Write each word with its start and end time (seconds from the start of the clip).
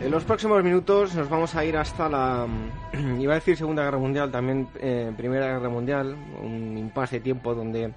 En 0.00 0.10
los 0.10 0.24
próximos 0.24 0.62
minutos 0.64 1.14
nos 1.14 1.28
vamos 1.28 1.54
a 1.54 1.64
ir 1.64 1.76
hasta 1.76 2.08
la, 2.08 2.46
iba 3.20 3.32
a 3.32 3.36
decir 3.36 3.56
Segunda 3.56 3.84
Guerra 3.84 3.98
Mundial, 3.98 4.30
también 4.30 4.68
eh, 4.80 5.12
Primera 5.16 5.46
Guerra 5.46 5.68
Mundial, 5.68 6.16
un 6.42 6.76
impasse 6.76 7.16
de 7.16 7.20
tiempo 7.20 7.54
donde 7.54 7.92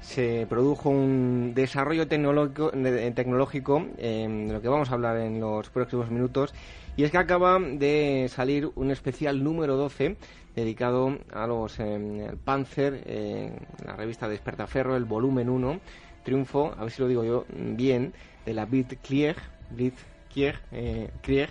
se 0.00 0.46
produjo 0.48 0.90
un 0.90 1.52
desarrollo 1.54 2.06
tecnológico, 2.06 2.70
tecnológico 2.70 3.86
de 3.96 4.48
lo 4.52 4.60
que 4.60 4.68
vamos 4.68 4.90
a 4.90 4.94
hablar 4.94 5.16
en 5.18 5.40
los 5.40 5.68
próximos 5.70 6.10
minutos, 6.10 6.54
y 6.96 7.04
es 7.04 7.10
que 7.10 7.18
acaba 7.18 7.58
de 7.58 8.30
salir 8.30 8.70
un 8.74 8.90
especial 8.90 9.42
número 9.42 9.76
12 9.76 10.16
dedicado 10.54 11.18
a 11.32 11.46
los 11.46 11.78
eh, 11.80 12.32
Panzer, 12.44 13.02
eh, 13.04 13.52
la 13.84 13.96
revista 13.96 14.28
Despertaferro, 14.28 14.96
el 14.96 15.04
volumen 15.04 15.50
1, 15.50 15.80
triunfo, 16.24 16.74
a 16.78 16.82
ver 16.82 16.90
si 16.90 17.02
lo 17.02 17.08
digo 17.08 17.24
yo 17.24 17.44
bien, 17.50 18.14
de 18.46 18.54
la 18.54 18.64
Blitzkrieg, 18.64 19.36
Blitz 19.70 20.15
Krieg, 20.36 20.60
eh, 20.70 21.48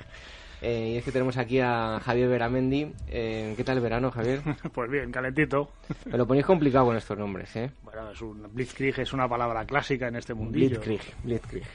eh, 0.62 0.90
y 0.94 0.98
es 0.98 1.04
que 1.04 1.12
tenemos 1.12 1.38
aquí 1.38 1.60
a 1.60 2.00
Javier 2.04 2.30
Veramendi. 2.30 2.94
Eh, 3.08 3.56
¿Qué 3.58 3.64
tal 3.64 3.78
el 3.78 3.84
verano, 3.84 4.12
Javier? 4.12 4.42
pues 4.74 4.90
bien, 4.90 5.12
calentito. 5.12 5.72
Me 6.06 6.18
lo 6.18 6.28
ponéis 6.28 6.46
complicado 6.46 6.86
con 6.86 6.96
estos 6.96 7.18
nombres, 7.18 7.56
¿eh? 7.56 7.72
Bueno, 7.84 8.12
es 8.12 8.22
un, 8.22 8.48
Blitzkrieg 8.54 9.00
es 9.00 9.14
una 9.14 9.28
palabra 9.28 9.66
clásica 9.66 10.08
en 10.08 10.18
este 10.18 10.34
mundillo. 10.34 10.80
Blitzkrieg, 10.82 11.02
Blitzkrieg. 11.24 11.66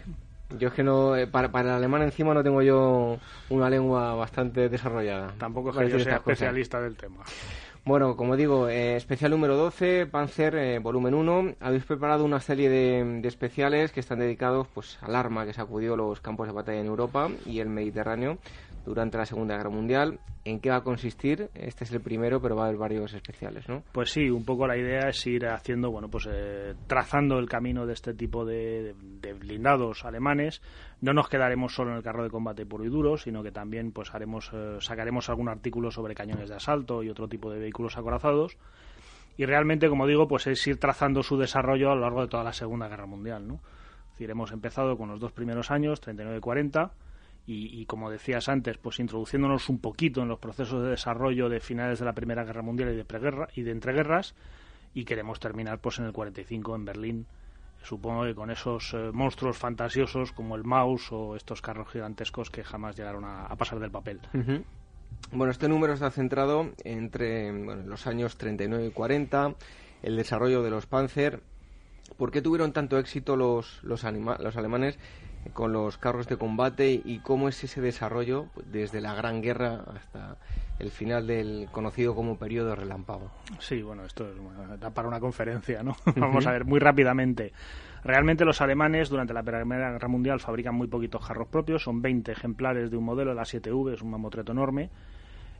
Yo 0.58 0.68
es 0.68 0.74
que 0.74 0.82
no, 0.82 1.16
eh, 1.16 1.26
para, 1.26 1.50
para, 1.50 1.70
el 1.70 1.76
alemán 1.76 2.02
encima 2.02 2.34
no 2.34 2.42
tengo 2.42 2.62
yo 2.62 3.18
una 3.50 3.70
lengua 3.70 4.14
bastante 4.14 4.68
desarrollada. 4.68 5.32
Tampoco 5.38 5.70
es 5.70 5.76
que 5.76 5.90
yo 5.90 5.98
sea 6.00 6.16
especialista 6.16 6.80
del 6.80 6.96
tema. 6.96 7.24
Bueno, 7.90 8.16
como 8.16 8.36
digo, 8.36 8.68
eh, 8.68 8.94
especial 8.94 9.32
número 9.32 9.56
12, 9.56 10.06
Panzer, 10.06 10.54
eh, 10.54 10.78
volumen 10.78 11.12
1. 11.12 11.56
Habéis 11.58 11.82
preparado 11.82 12.24
una 12.24 12.38
serie 12.38 12.70
de, 12.70 13.20
especiales 13.26 13.90
que 13.90 13.98
están 13.98 14.20
dedicados 14.20 14.68
pues, 14.72 14.96
al 15.00 15.16
arma 15.16 15.44
que 15.44 15.52
sacudió 15.52 15.96
los 15.96 16.20
campos 16.20 16.46
de 16.46 16.52
batalla 16.52 16.78
en 16.78 16.86
Europa 16.86 17.28
y 17.44 17.58
el 17.58 17.68
Mediterráneo 17.68 18.38
durante 18.84 19.18
la 19.18 19.26
Segunda 19.26 19.56
Guerra 19.56 19.70
Mundial. 19.70 20.20
¿En 20.44 20.60
qué 20.60 20.70
va 20.70 20.76
a 20.76 20.82
consistir? 20.82 21.50
Este 21.54 21.84
es 21.84 21.92
el 21.92 22.00
primero, 22.00 22.40
pero 22.40 22.56
va 22.56 22.62
a 22.62 22.66
haber 22.66 22.78
varios 22.78 23.12
especiales, 23.12 23.68
¿no? 23.68 23.82
Pues 23.92 24.10
sí, 24.10 24.30
un 24.30 24.44
poco 24.44 24.66
la 24.66 24.76
idea 24.76 25.08
es 25.08 25.26
ir 25.26 25.46
haciendo, 25.46 25.90
bueno, 25.90 26.08
pues 26.08 26.26
eh, 26.30 26.74
trazando 26.86 27.38
el 27.38 27.48
camino 27.48 27.84
de 27.86 27.92
este 27.92 28.14
tipo 28.14 28.44
de, 28.44 28.94
blindados 29.38 30.04
alemanes. 30.04 30.62
No 31.02 31.12
nos 31.12 31.28
quedaremos 31.28 31.74
solo 31.74 31.90
en 31.90 31.98
el 31.98 32.02
carro 32.02 32.22
de 32.22 32.30
combate 32.30 32.64
puro 32.64 32.84
y 32.84 32.88
duro, 32.88 33.18
sino 33.18 33.42
que 33.42 33.52
también 33.52 33.92
pues 33.92 34.14
haremos, 34.14 34.50
eh, 34.54 34.78
sacaremos 34.80 35.28
algún 35.28 35.48
artículo 35.48 35.90
sobre 35.90 36.14
cañones 36.14 36.48
de 36.48 36.56
asalto 36.56 37.02
y 37.02 37.10
otro 37.10 37.28
tipo 37.28 37.50
de 37.50 37.58
vehículos 37.58 37.98
acorazados. 37.98 38.56
Y 39.36 39.44
realmente, 39.46 39.88
como 39.88 40.06
digo, 40.06 40.26
pues 40.26 40.46
es 40.46 40.66
ir 40.66 40.78
trazando 40.78 41.22
su 41.22 41.38
desarrollo 41.38 41.90
a 41.90 41.94
lo 41.94 42.02
largo 42.02 42.22
de 42.22 42.28
toda 42.28 42.44
la 42.44 42.52
Segunda 42.52 42.88
Guerra 42.88 43.06
Mundial, 43.06 43.46
¿no? 43.46 43.54
Es 43.54 44.10
decir, 44.12 44.30
hemos 44.30 44.52
empezado 44.52 44.98
con 44.98 45.08
los 45.08 45.20
dos 45.20 45.32
primeros 45.32 45.70
años, 45.70 46.02
39-40, 46.02 46.90
y, 46.90 46.90
como 47.86 48.10
decías 48.10 48.48
antes, 48.48 48.78
pues 48.78 49.00
introduciéndonos 49.00 49.68
un 49.68 49.78
poquito 49.78 50.22
en 50.22 50.28
los 50.28 50.38
procesos 50.38 50.82
de 50.82 50.90
desarrollo 50.90 51.48
de 51.48 51.60
finales 51.60 51.98
de 51.98 52.04
la 52.04 52.12
Primera 52.12 52.44
Guerra 52.44 52.62
Mundial 52.62 52.92
y 52.92 52.96
de 52.96 53.04
preguerra 53.04 53.48
y 53.54 53.62
de 53.62 53.72
entreguerras 53.72 54.34
y 54.94 55.04
queremos 55.04 55.40
terminar 55.40 55.80
pues 55.80 55.98
en 55.98 56.04
el 56.04 56.12
45 56.12 56.76
en 56.76 56.84
Berlín 56.84 57.26
supongo 57.82 58.24
que 58.24 58.34
con 58.34 58.50
esos 58.50 58.92
eh, 58.94 59.10
monstruos 59.12 59.56
fantasiosos 59.56 60.32
como 60.32 60.56
el 60.56 60.64
Maus 60.64 61.10
o 61.12 61.36
estos 61.36 61.62
carros 61.62 61.88
gigantescos 61.88 62.50
que 62.50 62.62
jamás 62.62 62.96
llegaron 62.96 63.24
a, 63.24 63.48
pasar 63.56 63.78
del 63.78 63.90
papel. 63.90 64.20
Bueno, 65.32 65.50
este 65.50 65.68
número 65.68 65.92
está 65.92 66.10
centrado 66.10 66.70
entre 66.84 67.52
los 67.84 68.06
años 68.06 68.36
39 68.36 68.86
y 68.86 68.90
40, 68.90 69.54
el 70.02 70.16
desarrollo 70.16 70.62
de 70.62 70.70
los 70.70 70.86
Panzer. 70.86 71.40
¿Por 72.16 72.30
qué 72.30 72.42
tuvieron 72.42 72.72
tanto 72.72 72.98
éxito 72.98 73.36
los, 73.36 73.82
los, 73.82 74.02
los 74.02 74.56
alemanes 74.56 74.98
con 75.52 75.72
los 75.72 75.96
carros 75.96 76.28
de 76.28 76.36
combate 76.36 77.00
y 77.04 77.18
cómo 77.20 77.48
es 77.48 77.64
ese 77.64 77.80
desarrollo 77.80 78.46
desde 78.66 79.00
la 79.00 79.14
Gran 79.14 79.40
Guerra 79.40 79.84
hasta 79.94 80.36
el 80.78 80.90
final 80.90 81.26
del 81.26 81.68
conocido 81.72 82.14
como 82.14 82.36
periodo 82.36 82.74
relámpago. 82.74 83.30
Sí, 83.58 83.82
bueno, 83.82 84.04
esto 84.04 84.28
es 84.28 84.80
da 84.80 84.90
para 84.90 85.08
una 85.08 85.20
conferencia, 85.20 85.82
¿no? 85.82 85.96
Vamos 86.16 86.46
a 86.46 86.52
ver 86.52 86.64
muy 86.64 86.78
rápidamente. 86.78 87.52
Realmente 88.04 88.44
los 88.44 88.60
alemanes 88.60 89.08
durante 89.08 89.34
la 89.34 89.42
Primera 89.42 89.92
Guerra 89.92 90.08
Mundial 90.08 90.40
fabrican 90.40 90.74
muy 90.74 90.88
poquitos 90.88 91.26
carros 91.26 91.48
propios, 91.48 91.82
son 91.82 92.00
20 92.00 92.32
ejemplares 92.32 92.90
de 92.90 92.96
un 92.96 93.04
modelo, 93.04 93.34
la 93.34 93.42
7V, 93.42 93.94
es 93.94 94.02
un 94.02 94.10
mamotreto 94.10 94.52
enorme. 94.52 94.90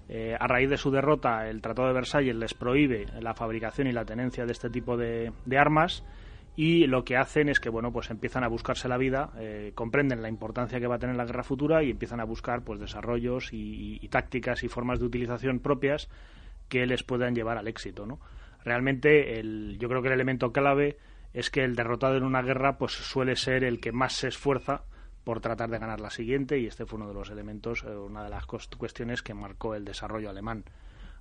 Eh, 0.08 0.36
a 0.38 0.46
raíz 0.46 0.68
de 0.68 0.76
su 0.76 0.90
derrota, 0.90 1.48
el 1.48 1.60
Tratado 1.60 1.88
de 1.88 1.94
Versalles 1.94 2.34
les 2.34 2.54
prohíbe 2.54 3.06
la 3.20 3.34
fabricación 3.34 3.86
y 3.86 3.92
la 3.92 4.04
tenencia 4.04 4.44
de 4.44 4.52
este 4.52 4.68
tipo 4.68 4.96
de 4.96 5.32
armas 5.56 6.02
y 6.62 6.86
lo 6.86 7.04
que 7.06 7.16
hacen 7.16 7.48
es 7.48 7.58
que 7.58 7.70
bueno 7.70 7.90
pues 7.90 8.10
empiezan 8.10 8.44
a 8.44 8.48
buscarse 8.48 8.86
la 8.86 8.98
vida 8.98 9.30
eh, 9.38 9.72
comprenden 9.74 10.20
la 10.20 10.28
importancia 10.28 10.78
que 10.78 10.86
va 10.86 10.96
a 10.96 10.98
tener 10.98 11.16
la 11.16 11.24
guerra 11.24 11.42
futura 11.42 11.82
y 11.82 11.90
empiezan 11.90 12.20
a 12.20 12.24
buscar 12.24 12.64
pues 12.64 12.78
desarrollos 12.78 13.48
y, 13.52 14.06
tácticas 14.10 14.62
y 14.62 14.68
formas 14.68 15.00
de 15.00 15.06
utilización 15.06 15.60
propias 15.60 16.10
que 16.68 16.84
les 16.84 17.02
puedan 17.02 17.34
llevar 17.34 17.56
al 17.56 17.66
éxito 17.66 18.04
no 18.04 18.20
realmente 18.62 19.40
el, 19.40 19.78
yo 19.78 19.88
creo 19.88 20.02
que 20.02 20.08
el 20.08 20.14
elemento 20.14 20.52
clave 20.52 20.98
es 21.32 21.48
que 21.48 21.64
el 21.64 21.76
derrotado 21.76 22.18
en 22.18 22.24
una 22.24 22.42
guerra 22.42 22.76
pues 22.76 22.92
suele 22.92 23.36
ser 23.36 23.64
el 23.64 23.80
que 23.80 23.92
más 23.92 24.12
se 24.12 24.28
esfuerza 24.28 24.82
por 25.24 25.40
tratar 25.40 25.70
de 25.70 25.78
ganar 25.78 25.98
la 25.98 26.10
siguiente 26.10 26.58
y 26.58 26.66
este 26.66 26.84
fue 26.84 26.98
uno 26.98 27.08
de 27.08 27.14
los 27.14 27.30
elementos 27.30 27.84
eh, 27.84 27.96
una 27.96 28.22
de 28.22 28.28
las 28.28 28.44
cuestiones 28.44 29.22
que 29.22 29.32
marcó 29.32 29.74
el 29.74 29.86
desarrollo 29.86 30.28
alemán 30.28 30.64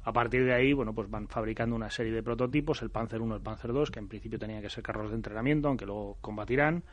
a 0.03 0.13
partir 0.13 0.45
de 0.45 0.53
ahí, 0.53 0.73
bueno, 0.73 0.93
pues 0.93 1.09
van 1.09 1.27
fabricando 1.27 1.75
una 1.75 1.89
serie 1.89 2.13
de 2.13 2.23
prototipos, 2.23 2.81
el 2.81 2.89
Panzer 2.89 3.21
1, 3.21 3.35
el 3.35 3.41
Panzer 3.41 3.73
2, 3.73 3.91
que 3.91 3.99
en 3.99 4.07
principio 4.07 4.39
tenían 4.39 4.61
que 4.61 4.69
ser 4.69 4.83
carros 4.83 5.09
de 5.09 5.15
entrenamiento, 5.15 5.67
aunque 5.67 5.85
luego 5.85 6.17
combatirán, 6.21 6.83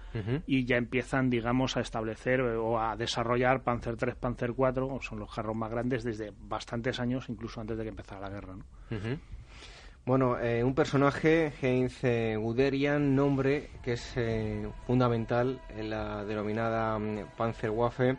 y 0.46 0.64
ya 0.64 0.76
empiezan, 0.76 1.30
digamos, 1.30 1.76
a 1.76 1.80
establecer 1.80 2.40
eh, 2.40 2.56
o 2.56 2.80
a 2.80 2.96
desarrollar 2.96 3.62
Panzer 3.62 3.96
3, 3.96 4.16
Panzer 4.16 4.52
4, 4.54 4.98
son 5.02 5.18
los 5.20 5.32
carros 5.32 5.54
más 5.54 5.70
grandes 5.70 6.02
desde 6.02 6.32
bastantes 6.36 6.98
años, 6.98 7.28
incluso 7.28 7.60
antes 7.60 7.76
de 7.76 7.84
que 7.84 7.90
empezara 7.90 8.20
la 8.20 8.30
guerra. 8.30 8.56
Bueno, 10.04 10.38
eh, 10.38 10.62
un 10.62 10.74
personaje, 10.74 11.52
Heinz 11.60 12.04
eh, 12.04 12.36
Guderian, 12.36 13.14
nombre 13.14 13.70
que 13.82 13.94
es 13.94 14.14
fundamental 14.86 15.60
en 15.76 15.90
la 15.90 16.24
denominada 16.24 16.98
mm, 16.98 17.36
Panzerwaffe. 17.36 18.16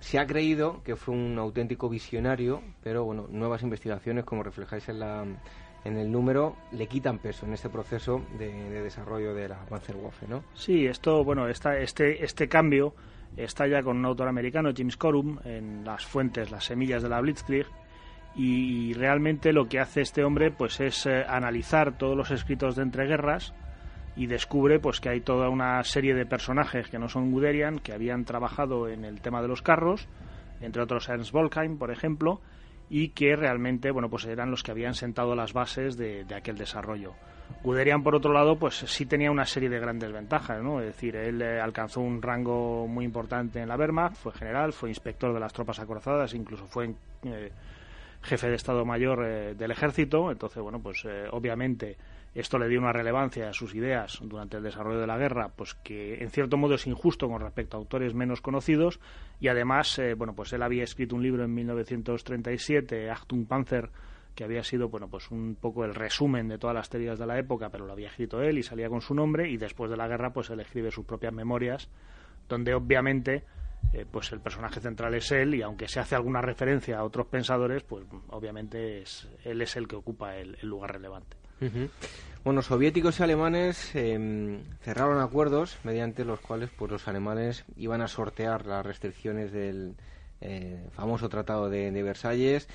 Se 0.00 0.18
ha 0.18 0.26
creído 0.26 0.82
que 0.82 0.96
fue 0.96 1.14
un 1.14 1.38
auténtico 1.38 1.88
visionario, 1.88 2.62
pero 2.82 3.04
bueno, 3.04 3.26
nuevas 3.30 3.62
investigaciones, 3.62 4.24
como 4.24 4.42
reflejáis 4.42 4.88
en, 4.88 4.98
la, 4.98 5.24
en 5.84 5.96
el 5.96 6.10
número, 6.10 6.56
le 6.72 6.86
quitan 6.86 7.18
peso 7.18 7.46
en 7.46 7.52
este 7.52 7.68
proceso 7.68 8.22
de, 8.38 8.50
desarrollo 8.82 9.34
de 9.34 9.48
la 9.48 9.64
Panzerwaffe, 9.66 10.26
¿no? 10.26 10.42
Sí, 10.54 10.86
esto, 10.86 11.22
bueno, 11.22 11.48
esta, 11.48 11.78
este, 11.78 12.24
este 12.24 12.48
cambio 12.48 12.94
está 13.36 13.66
ya 13.66 13.82
con 13.82 13.98
un 13.98 14.04
autor 14.06 14.28
americano, 14.28 14.70
James 14.76 14.96
Corum, 14.96 15.38
en 15.44 15.84
las 15.84 16.04
fuentes, 16.04 16.50
las 16.50 16.64
semillas 16.64 17.02
de 17.02 17.08
la 17.08 17.20
Blitzkrieg, 17.20 17.66
y 18.34 18.94
realmente 18.94 19.52
lo 19.52 19.68
que 19.68 19.80
hace 19.80 20.00
este 20.02 20.24
hombre 20.24 20.50
pues 20.50 20.80
es 20.80 21.04
eh, 21.06 21.24
analizar 21.28 21.98
todos 21.98 22.16
los 22.16 22.30
escritos 22.30 22.76
de 22.76 22.82
entreguerras, 22.82 23.54
y 24.16 24.26
descubre 24.26 24.78
pues 24.78 25.00
que 25.00 25.08
hay 25.08 25.20
toda 25.20 25.48
una 25.48 25.82
serie 25.84 26.14
de 26.14 26.26
personajes 26.26 26.88
que 26.88 26.98
no 26.98 27.08
son 27.08 27.30
Guderian, 27.30 27.78
que 27.78 27.92
habían 27.92 28.24
trabajado 28.24 28.88
en 28.88 29.04
el 29.04 29.20
tema 29.20 29.42
de 29.42 29.48
los 29.48 29.62
carros, 29.62 30.06
entre 30.60 30.82
otros 30.82 31.08
Ernst 31.08 31.32
Volkheim, 31.32 31.78
por 31.78 31.90
ejemplo, 31.90 32.40
y 32.88 33.10
que 33.10 33.36
realmente 33.36 33.90
bueno 33.90 34.10
pues 34.10 34.24
eran 34.26 34.50
los 34.50 34.62
que 34.62 34.72
habían 34.72 34.94
sentado 34.94 35.34
las 35.34 35.52
bases 35.52 35.96
de, 35.96 36.26
aquel 36.34 36.58
desarrollo. 36.58 37.14
Guderian, 37.64 38.04
por 38.04 38.14
otro 38.14 38.32
lado, 38.32 38.56
pues 38.56 38.76
sí 38.76 39.06
tenía 39.06 39.30
una 39.30 39.44
serie 39.44 39.68
de 39.68 39.80
grandes 39.80 40.12
ventajas, 40.12 40.62
¿no? 40.62 40.80
Es 40.80 40.86
decir, 40.86 41.16
él 41.16 41.42
eh, 41.42 41.60
alcanzó 41.60 42.00
un 42.00 42.22
rango 42.22 42.86
muy 42.86 43.04
importante 43.04 43.60
en 43.60 43.68
la 43.68 43.76
Wehrmacht, 43.76 44.14
fue 44.16 44.32
general, 44.32 44.72
fue 44.72 44.88
inspector 44.88 45.34
de 45.34 45.40
las 45.40 45.52
tropas 45.52 45.80
acorazadas, 45.80 46.32
incluso 46.34 46.66
fue 46.68 46.94
eh, 47.24 47.50
jefe 48.22 48.48
de 48.48 48.56
Estado 48.56 48.84
Mayor 48.84 49.24
eh, 49.24 49.54
del 49.54 49.70
Ejército, 49.70 50.30
entonces, 50.30 50.62
bueno, 50.62 50.80
pues 50.80 51.06
obviamente 51.30 51.96
esto 52.34 52.58
le 52.58 52.68
dio 52.68 52.78
una 52.78 52.92
relevancia 52.92 53.48
a 53.48 53.52
sus 53.52 53.74
ideas 53.74 54.20
durante 54.22 54.56
el 54.56 54.62
desarrollo 54.62 55.00
de 55.00 55.06
la 55.06 55.18
guerra, 55.18 55.50
pues 55.54 55.74
que 55.74 56.22
en 56.22 56.30
cierto 56.30 56.56
modo 56.56 56.74
es 56.74 56.86
injusto 56.86 57.28
con 57.28 57.40
respecto 57.40 57.76
a 57.76 57.80
autores 57.80 58.14
menos 58.14 58.40
conocidos. 58.40 59.00
Y 59.40 59.48
además, 59.48 59.98
eh, 59.98 60.14
bueno, 60.14 60.34
pues 60.34 60.52
él 60.52 60.62
había 60.62 60.84
escrito 60.84 61.16
un 61.16 61.22
libro 61.22 61.44
en 61.44 61.52
1937, 61.52 63.10
Achtung 63.10 63.46
Panzer, 63.46 63.90
que 64.36 64.44
había 64.44 64.62
sido, 64.62 64.88
bueno, 64.88 65.08
pues 65.08 65.32
un 65.32 65.56
poco 65.60 65.84
el 65.84 65.92
resumen 65.92 66.46
de 66.46 66.58
todas 66.58 66.74
las 66.74 66.88
teorías 66.88 67.18
de 67.18 67.26
la 67.26 67.36
época, 67.36 67.68
pero 67.70 67.84
lo 67.84 67.92
había 67.92 68.08
escrito 68.08 68.40
él 68.42 68.58
y 68.58 68.62
salía 68.62 68.88
con 68.88 69.00
su 69.00 69.12
nombre. 69.12 69.50
Y 69.50 69.56
después 69.56 69.90
de 69.90 69.96
la 69.96 70.06
guerra, 70.06 70.32
pues 70.32 70.50
él 70.50 70.60
escribe 70.60 70.92
sus 70.92 71.04
propias 71.04 71.32
memorias 71.32 71.88
donde 72.48 72.74
obviamente 72.74 73.44
eh, 73.92 74.06
pues 74.10 74.30
el 74.32 74.40
personaje 74.40 74.80
central 74.80 75.14
es 75.14 75.30
él 75.32 75.54
y 75.54 75.62
aunque 75.62 75.88
se 75.88 76.00
hace 76.00 76.14
alguna 76.14 76.40
referencia 76.40 76.98
a 76.98 77.04
otros 77.04 77.26
pensadores, 77.26 77.82
pues 77.82 78.04
obviamente 78.28 79.02
es, 79.02 79.28
él 79.44 79.60
es 79.62 79.76
el 79.76 79.88
que 79.88 79.96
ocupa 79.96 80.36
el, 80.36 80.56
lugar 80.62 80.92
relevante. 80.92 81.36
Bueno, 82.42 82.62
soviéticos 82.62 83.20
y 83.20 83.22
alemanes 83.22 83.94
em, 83.94 84.62
cerraron 84.80 85.20
acuerdos 85.20 85.76
mediante 85.84 86.24
los 86.24 86.40
cuales 86.40 86.70
pues 86.70 86.90
los 86.90 87.06
alemanes 87.06 87.64
iban 87.76 88.00
a 88.00 88.08
sortear 88.08 88.64
las 88.64 88.86
restricciones 88.86 89.52
del 89.52 89.94
eh, 90.40 90.86
famoso 90.92 91.28
Tratado 91.28 91.68
de, 91.68 92.02
Versalles. 92.02 92.66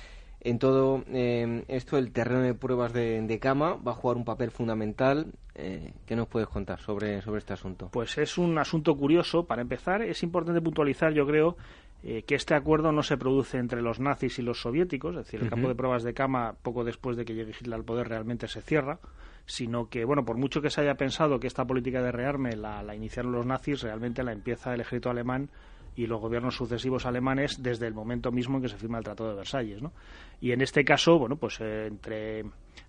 En 0.46 0.60
todo 0.60 1.02
em, 1.08 1.64
esto, 1.66 1.98
el 1.98 2.12
terreno 2.12 2.40
de 2.40 2.54
pruebas 2.54 2.92
de, 2.92 3.20
de, 3.20 3.38
cama 3.40 3.74
va 3.74 3.90
a 3.90 3.94
jugar 3.96 4.16
un 4.16 4.24
papel 4.24 4.52
fundamental. 4.52 5.32
Eh, 5.56 5.92
¿Qué 6.06 6.14
nos 6.14 6.28
puedes 6.28 6.48
contar 6.48 6.78
sobre, 6.78 7.20
sobre 7.20 7.38
este 7.40 7.52
asunto? 7.52 7.88
Pues 7.90 8.16
es 8.16 8.38
un 8.38 8.56
asunto 8.56 8.96
curioso. 8.96 9.44
Para 9.44 9.62
empezar, 9.62 10.02
es 10.02 10.22
importante 10.22 10.60
puntualizar, 10.60 11.12
yo 11.12 11.26
creo, 11.26 11.56
eh, 12.04 12.22
que 12.22 12.36
este 12.36 12.54
acuerdo 12.54 12.92
no 12.92 13.02
se 13.02 13.16
produce 13.16 13.58
entre 13.58 13.82
los 13.82 13.98
nazis 13.98 14.38
y 14.38 14.42
los 14.42 14.60
soviéticos, 14.60 15.16
es 15.16 15.24
decir, 15.24 15.42
el 15.42 15.50
campo 15.50 15.66
de 15.66 15.74
pruebas 15.74 16.04
de 16.04 16.14
Kama, 16.14 16.54
poco 16.62 16.84
después 16.84 17.16
de 17.16 17.24
que 17.24 17.34
llegue 17.34 17.50
Hitler 17.50 17.74
al 17.74 17.84
poder, 17.84 18.08
realmente 18.08 18.46
se 18.46 18.62
cierra, 18.62 19.00
sino 19.46 19.88
que, 19.88 20.04
bueno, 20.04 20.24
por 20.24 20.36
mucho 20.36 20.62
que 20.62 20.70
se 20.70 20.80
haya 20.80 20.94
pensado 20.94 21.40
que 21.40 21.48
esta 21.48 21.64
política 21.64 22.00
de 22.02 22.12
rearme 22.12 22.54
la, 22.54 22.84
la 22.84 22.94
iniciaron 22.94 23.32
los 23.32 23.46
nazis, 23.46 23.82
realmente 23.82 24.22
la 24.22 24.30
empieza 24.30 24.72
el 24.74 24.80
ejército 24.80 25.10
alemán 25.10 25.50
y 25.96 26.06
los 26.06 26.20
gobiernos 26.20 26.54
sucesivos 26.54 27.06
alemanes 27.06 27.62
desde 27.62 27.86
el 27.86 27.94
momento 27.94 28.30
mismo 28.30 28.58
en 28.58 28.62
que 28.62 28.68
se 28.68 28.76
firma 28.76 28.98
el 28.98 29.04
Tratado 29.04 29.30
de 29.30 29.36
Versalles, 29.36 29.82
¿no? 29.82 29.92
Y 30.40 30.52
en 30.52 30.60
este 30.60 30.84
caso, 30.84 31.18
bueno, 31.18 31.36
pues 31.36 31.58
eh, 31.60 31.86
entre 31.86 32.44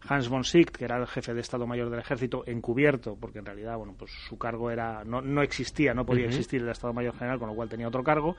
Hans 0.07 0.27
von 0.27 0.43
Sicht, 0.43 0.75
que 0.75 0.85
era 0.85 0.97
el 0.97 1.07
jefe 1.07 1.33
de 1.33 1.39
Estado 1.39 1.65
Mayor 1.65 1.89
del 1.89 2.01
Ejército, 2.01 2.43
encubierto, 2.45 3.15
porque 3.19 3.39
en 3.39 3.45
realidad, 3.45 3.77
bueno, 3.77 3.95
pues 3.97 4.11
su 4.11 4.37
cargo 4.37 4.69
era 4.69 5.05
no, 5.05 5.21
no 5.21 5.41
existía, 5.41 5.93
no 5.93 6.05
podía 6.05 6.25
existir 6.25 6.61
el 6.61 6.69
Estado 6.69 6.93
Mayor 6.93 7.13
General, 7.13 7.39
con 7.39 7.47
lo 7.47 7.55
cual 7.55 7.69
tenía 7.69 7.87
otro 7.87 8.03
cargo, 8.03 8.35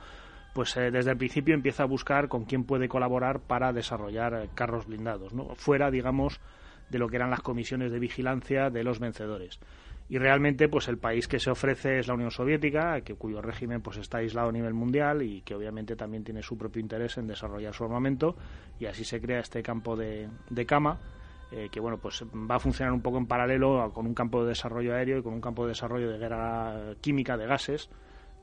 pues 0.53 0.77
eh, 0.77 0.91
desde 0.91 1.11
el 1.11 1.17
principio 1.17 1.55
empieza 1.55 1.83
a 1.83 1.87
buscar 1.87 2.27
con 2.27 2.45
quién 2.45 2.63
puede 2.63 2.87
colaborar 2.87 3.39
para 3.39 3.73
desarrollar 3.73 4.35
eh, 4.35 4.49
carros 4.53 4.85
blindados, 4.85 5.33
¿no? 5.33 5.55
Fuera, 5.55 5.89
digamos, 5.89 6.39
de 6.91 6.99
lo 6.99 7.07
que 7.07 7.15
eran 7.15 7.31
las 7.31 7.41
comisiones 7.41 7.91
de 7.91 7.97
vigilancia 7.97 8.69
de 8.69 8.83
los 8.83 8.99
vencedores 8.99 9.59
y 10.09 10.17
realmente 10.17 10.67
pues 10.67 10.87
el 10.87 10.97
país 10.97 11.27
que 11.27 11.39
se 11.39 11.51
ofrece 11.51 11.99
es 11.99 12.07
la 12.07 12.15
Unión 12.15 12.31
Soviética 12.31 13.01
que 13.01 13.13
cuyo 13.13 13.41
régimen 13.41 13.81
pues 13.81 13.97
está 13.97 14.17
aislado 14.17 14.49
a 14.49 14.51
nivel 14.51 14.73
mundial 14.73 15.21
y 15.21 15.41
que 15.41 15.53
obviamente 15.53 15.95
también 15.95 16.23
tiene 16.23 16.41
su 16.41 16.57
propio 16.57 16.81
interés 16.81 17.17
en 17.17 17.27
desarrollar 17.27 17.73
su 17.73 17.83
armamento 17.83 18.35
y 18.79 18.87
así 18.87 19.03
se 19.05 19.21
crea 19.21 19.39
este 19.39 19.61
campo 19.61 19.95
de, 19.95 20.27
de 20.49 20.65
cama 20.65 20.99
eh, 21.51 21.69
que 21.71 21.79
bueno 21.79 21.97
pues 21.97 22.23
va 22.23 22.55
a 22.55 22.59
funcionar 22.59 22.91
un 22.91 23.01
poco 23.01 23.19
en 23.19 23.27
paralelo 23.27 23.91
con 23.93 24.07
un 24.07 24.15
campo 24.15 24.41
de 24.41 24.49
desarrollo 24.49 24.95
aéreo 24.95 25.19
y 25.19 25.23
con 25.23 25.33
un 25.33 25.41
campo 25.41 25.63
de 25.63 25.69
desarrollo 25.69 26.09
de 26.09 26.17
guerra 26.17 26.95
química 27.01 27.37
de 27.37 27.45
gases 27.45 27.89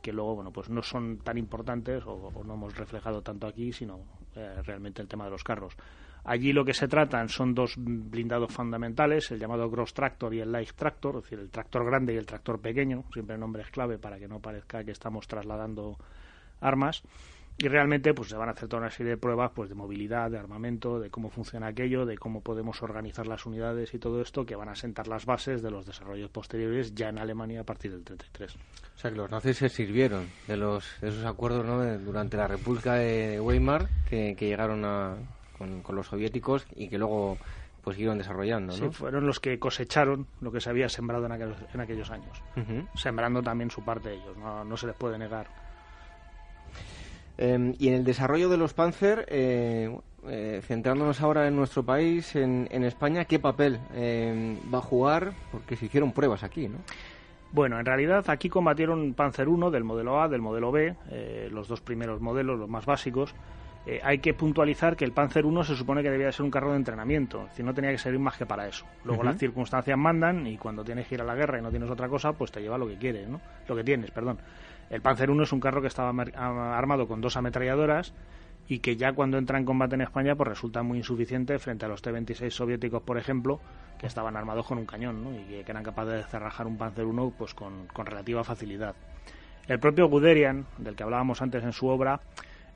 que 0.03 0.13
luego 0.13 0.37
bueno 0.37 0.53
pues 0.53 0.71
no 0.71 0.83
son 0.83 1.19
tan 1.19 1.37
importantes 1.37 2.05
o, 2.07 2.31
no 2.45 2.55
hemos 2.55 2.77
reflejado 2.77 3.23
tanto 3.23 3.49
aquí 3.49 3.73
sino 3.73 4.01
eh, 4.37 4.63
realmente 4.63 5.03
el 5.03 5.09
tema 5.09 5.25
de 5.25 5.31
los 5.31 5.43
carros 5.43 5.77
Allí 6.29 6.53
lo 6.53 6.65
que 6.65 6.75
se 6.75 6.89
tratan 6.89 7.29
son 7.29 7.55
dos 7.55 7.75
blindados 7.77 8.53
fundamentales, 8.53 9.31
el 9.31 9.39
llamado 9.39 9.71
Gross 9.71 9.95
Tractor 9.95 10.35
y 10.35 10.41
el 10.41 10.51
Light 10.51 10.73
Tractor, 10.73 11.19
es 11.19 11.23
decir, 11.23 11.39
el 11.39 11.51
tractor 11.51 11.87
grande 11.87 12.15
y 12.15 12.17
el 12.17 12.27
tractor 12.27 12.61
pequeño, 12.61 13.05
siempre 13.13 13.35
el 13.35 13.41
nombre 13.41 13.63
es 13.63 13.71
clave 13.71 13.97
para 13.97 14.19
que 14.19 14.27
no 14.27 14.41
parezca 14.41 14.83
que 14.83 14.91
estamos 14.91 15.29
trasladando 15.29 15.97
armas. 16.61 17.05
Y 17.59 17.69
realmente 17.69 18.13
pues 18.13 18.29
se 18.29 18.37
van 18.37 18.49
a 18.49 18.53
hacer 18.53 18.69
toda 18.69 18.83
una 18.83 18.91
serie 18.91 19.13
de 19.13 19.17
pruebas 19.17 19.53
pues 19.55 19.69
de 19.69 19.77
movilidad, 19.77 20.31
de 20.31 20.37
armamento, 20.37 20.99
de 20.99 21.11
cómo 21.11 21.31
funciona 21.31 21.69
aquello, 21.69 22.05
de 22.05 22.19
cómo 22.19 22.43
podemos 22.43 22.83
organizar 22.83 23.29
las 23.29 23.47
unidades 23.47 23.95
y 23.95 23.99
todo 23.99 24.21
esto 24.21 24.45
que 24.45 24.57
van 24.57 24.69
a 24.69 24.75
sentar 24.75 25.07
las 25.07 25.25
bases 25.25 25.63
de 25.63 25.71
los 25.71 25.87
desarrollos 25.87 26.29
posteriores 26.29 26.95
ya 26.95 27.09
en 27.09 27.19
Alemania 27.19 27.61
a 27.61 27.65
partir 27.65 27.93
del 27.93 28.03
33. 28.03 28.57
O 28.57 28.99
sea 28.99 29.11
que 29.13 29.17
los 29.17 29.31
nazis 29.31 29.59
se 29.59 29.69
sirvieron 29.69 30.27
de, 30.49 30.57
los, 30.57 30.85
de 31.01 31.09
esos 31.09 31.25
acuerdos 31.25 31.65
¿no? 31.65 31.99
durante 31.99 32.37
la 32.37 32.49
República 32.49 32.95
de 32.95 33.41
Weimar 33.41 33.89
que 34.11 34.35
llegaron 34.39 34.85
a, 34.85 35.17
con, 35.57 35.83
los 35.95 36.07
soviéticos 36.07 36.67
y 36.75 36.89
que 36.89 36.99
luego 36.99 37.39
pues 37.83 37.99
iban 37.99 38.19
desarrollando. 38.19 38.77
¿no? 38.77 38.91
Sí, 38.91 38.91
fueron 38.91 39.27
los 39.27 39.39
que 39.39 39.59
cosecharon 39.59 40.27
lo 40.41 40.51
que 40.51 40.61
se 40.61 40.71
había 40.71 40.89
sembrado 40.89 41.27
en 41.27 41.33
aquellos, 41.33 41.57
en 41.73 41.81
aquellos 41.81 42.11
años, 42.11 42.43
sembrando 42.95 43.43
también 43.43 43.71
su 43.71 43.85
parte 43.85 44.11
de 44.11 44.15
ellos, 44.17 44.37
no, 44.37 44.65
no 44.65 44.77
se 44.77 44.89
les 44.89 44.97
puede 44.97 45.19
negar. 45.19 45.47
Em, 47.39 47.75
y 47.79 47.89
en 47.89 47.95
el 47.95 48.05
desarrollo 48.05 48.49
de 48.49 48.57
los 48.57 48.73
Panzer, 48.73 49.27
eh, 49.29 49.95
eh, 50.27 50.63
centrándonos 50.65 51.21
ahora 51.21 51.47
en 51.47 51.55
nuestro 51.55 51.85
país, 51.85 52.35
en, 52.35 52.67
en 52.71 52.83
España, 52.83 53.27
¿qué 53.27 53.39
papel 53.39 53.79
em, 53.95 54.57
va 54.73 54.79
a 54.79 54.83
jugar? 54.83 55.33
Porque 55.53 55.77
se 55.77 55.87
hicieron 55.87 56.13
pruebas 56.13 56.43
aquí, 56.43 56.69
¿no? 56.69 56.79
Bueno, 57.53 57.79
en 57.79 57.87
realidad 57.87 58.25
aquí 58.29 58.49
combatieron 58.49 59.15
Panzer 59.15 59.49
1 59.49 59.71
del 59.71 59.85
modelo 59.85 60.21
A, 60.21 60.29
del 60.29 60.41
modelo 60.41 60.73
B, 60.73 60.95
eh, 61.11 61.49
los 61.53 61.69
dos 61.69 61.81
primeros 61.81 62.21
modelos, 62.21 62.59
los 62.59 62.69
más 62.69 62.87
básicos, 62.87 63.35
eh, 63.87 64.01
hay 64.03 64.19
que 64.19 64.35
puntualizar 64.35 64.97
que 64.97 65.05
el 65.05 65.13
Panzer 65.13 65.47
1 65.47 65.63
se 65.63 65.77
supone 65.77 66.03
que 66.03 66.11
debía 66.11 66.33
ser 66.33 66.45
un 66.45 66.51
carro 66.51 66.73
de 66.73 66.77
entrenamiento, 66.77 67.43
es 67.43 67.51
decir, 67.51 67.65
no 67.65 67.73
tenía 67.73 67.93
que 67.93 67.99
servir 67.99 68.19
más 68.19 68.37
que 68.37 68.45
para 68.45 68.67
eso. 68.67 68.85
Luego 69.05 69.23
las 69.23 69.39
circunstancias 69.39 69.97
mandan 69.97 70.45
y 70.49 70.59
cuando 70.59 70.85
tienes 70.85 71.07
que 71.07 71.15
ir 71.15 71.21
a 71.21 71.25
la 71.25 71.37
guerra 71.37 71.61
y 71.61 71.63
no 71.63 71.71
tienes 71.71 71.89
otra 71.89 72.09
cosa, 72.09 72.33
pues 72.33 72.51
te 72.51 72.61
lleva 72.61 72.79
lo 72.79 72.89
que 72.89 72.97
quieres, 72.97 73.29
¿no? 73.29 73.41
Lo 73.69 73.77
que 73.77 73.85
tienes, 73.85 74.11
perdón. 74.11 74.39
El 74.91 75.03
Panzer 75.03 75.31
1 75.31 75.45
es 75.45 75.53
un 75.53 75.61
carro 75.61 75.81
que 75.81 75.87
estaba 75.87 76.11
armado 76.11 77.07
con 77.07 77.21
dos 77.21 77.37
ametralladoras 77.37 78.13
y 78.69 78.81
que 78.81 78.97
ya 78.97 79.13
cuando 79.13 79.39
entra 79.39 79.57
en 79.57 79.65
combate 79.65 79.95
en 79.95 80.01
España 80.01 80.35
pues 80.35 80.49
resulta 80.49 80.83
muy 80.83 80.99
insuficiente 80.99 81.57
frente 81.61 81.85
a 81.85 81.89
los 81.89 82.03
T-26 82.03 82.51
soviéticos, 82.51 83.03
por 83.03 83.19
ejemplo, 83.19 83.61
que 83.99 84.09
estaban 84.09 84.37
armados 84.37 84.67
con 84.67 84.79
un 84.79 84.87
cañón 84.87 85.23
¿no? 85.23 85.33
y 85.33 85.45
que, 85.45 85.71
eran 85.71 85.85
capaces 85.85 86.15
de 86.15 86.25
cerrajar 86.25 86.67
un 86.67 86.77
Panzer 86.77 87.05
1 87.05 87.35
pues 87.39 87.55
con, 87.55 87.87
con 87.87 88.07
relativa 88.07 88.43
facilidad. 88.43 88.97
El 89.69 89.79
propio 89.79 90.09
Guderian, 90.09 90.67
del 90.79 90.97
que 90.97 91.05
hablábamos 91.05 91.41
antes 91.43 91.63
en 91.63 91.73
su 91.73 91.87
obra, 91.87 92.21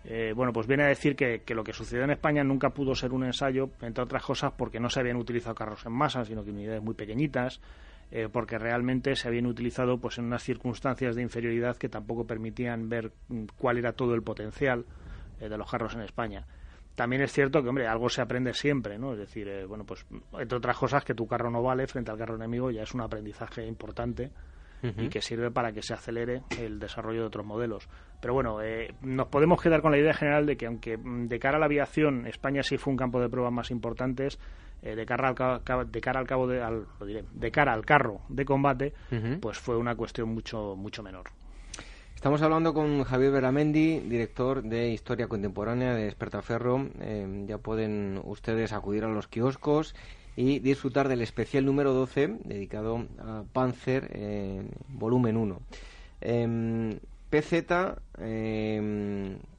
eh, 0.04 0.32
bueno, 0.34 0.52
pues 0.52 0.66
viene 0.66 0.84
a 0.84 0.86
decir 0.86 1.14
que, 1.14 1.42
lo 1.54 1.62
que 1.62 1.72
sucedió 1.72 2.04
en 2.04 2.10
España 2.10 2.42
nunca 2.42 2.70
pudo 2.70 2.94
ser 2.94 3.12
un 3.12 3.24
ensayo, 3.24 3.70
entre 3.82 4.04
otras 4.04 4.22
cosas, 4.22 4.52
porque 4.56 4.80
no 4.80 4.88
se 4.88 5.00
habían 5.00 5.16
utilizado 5.16 5.54
carros 5.54 5.84
en 5.84 5.92
masa, 5.92 6.24
sino 6.24 6.44
que 6.44 6.50
unidades 6.50 6.82
muy 6.82 6.94
pequeñitas, 6.94 7.60
eh, 8.10 8.28
porque 8.32 8.58
realmente 8.58 9.14
se 9.14 9.28
habían 9.28 9.46
utilizado 9.46 9.98
pues 9.98 10.18
en 10.18 10.24
unas 10.24 10.42
circunstancias 10.42 11.14
de 11.14 11.22
inferioridad 11.22 11.76
que 11.76 11.88
tampoco 11.88 12.26
permitían 12.26 12.88
ver 12.88 13.12
mm, 13.28 13.44
cuál 13.56 13.78
era 13.78 13.92
todo 13.92 14.14
el 14.14 14.22
potencial 14.22 14.84
eh, 15.38 15.48
de 15.48 15.58
los 15.58 15.70
carros 15.70 15.94
en 15.94 16.00
España. 16.00 16.46
También 16.94 17.22
es 17.22 17.32
cierto 17.32 17.62
que, 17.62 17.68
hombre, 17.68 17.86
algo 17.86 18.08
se 18.08 18.20
aprende 18.20 18.52
siempre, 18.52 18.98
¿no? 18.98 19.12
Es 19.12 19.18
decir, 19.18 19.48
bueno, 19.68 19.84
pues 19.84 20.04
entre 20.38 20.58
otras 20.58 20.76
cosas 20.76 21.04
que 21.04 21.14
tu 21.14 21.26
carro 21.26 21.50
no 21.50 21.62
vale 21.62 21.86
frente 21.86 22.10
al 22.10 22.18
carro 22.18 22.34
enemigo 22.34 22.70
ya 22.70 22.82
es 22.82 22.92
un 22.94 23.00
aprendizaje 23.00 23.64
importante 23.66 24.30
y 24.82 25.08
que 25.08 25.20
sirve 25.20 25.50
para 25.50 25.72
que 25.72 25.82
se 25.82 25.94
acelere 25.94 26.42
el 26.58 26.78
desarrollo 26.78 27.20
de 27.20 27.26
otros 27.26 27.44
modelos. 27.44 27.88
Pero 28.20 28.34
bueno, 28.34 28.62
eh, 28.62 28.94
nos 29.02 29.28
podemos 29.28 29.60
quedar 29.60 29.82
con 29.82 29.92
la 29.92 29.98
idea 29.98 30.14
general 30.14 30.46
de 30.46 30.56
que 30.56 30.66
aunque 30.66 30.96
mm, 30.96 31.28
de 31.28 31.38
cara 31.38 31.56
a 31.56 31.60
la 31.60 31.66
aviación 31.66 32.26
España 32.26 32.62
sí 32.62 32.76
fue 32.76 32.92
un 32.92 32.96
campo 32.96 33.20
de 33.20 33.28
pruebas 33.28 33.52
más 33.52 33.70
importantes, 33.70 34.38
eh, 34.82 34.94
de, 34.94 35.06
cara 35.06 35.28
al, 35.28 35.90
de 35.90 36.00
cara 36.00 36.20
al 36.20 36.26
cabo 36.26 36.46
de, 36.46 36.62
al, 36.62 36.86
lo 36.98 37.06
diré, 37.06 37.24
de 37.32 37.50
cara 37.50 37.72
al 37.72 37.84
carro 37.84 38.20
de 38.28 38.44
combate, 38.44 38.94
pues 39.40 39.58
fue 39.58 39.76
una 39.76 39.94
cuestión 39.94 40.30
mucho 40.30 40.74
mucho 40.76 41.02
menor. 41.02 41.24
Estamos 42.14 42.42
hablando 42.42 42.74
con 42.74 43.02
Javier 43.02 43.32
Beramendi, 43.32 44.00
director 44.00 44.62
de 44.62 44.90
Historia 44.90 45.26
Contemporánea 45.26 45.94
de 45.94 46.06
Espertaferro. 46.06 46.86
Eh, 47.00 47.44
ya 47.46 47.56
pueden 47.56 48.20
ustedes 48.24 48.74
acudir 48.74 49.04
a 49.04 49.08
los 49.08 49.26
kioscos 49.26 49.94
y 50.40 50.58
disfrutar 50.58 51.06
del 51.06 51.20
especial 51.20 51.66
número 51.66 51.92
12 51.92 52.38
dedicado 52.44 53.04
a 53.18 53.44
Panzer 53.52 54.10
eh, 54.14 54.62
volumen 54.88 55.36
1. 55.36 55.60
PZ 57.30 57.66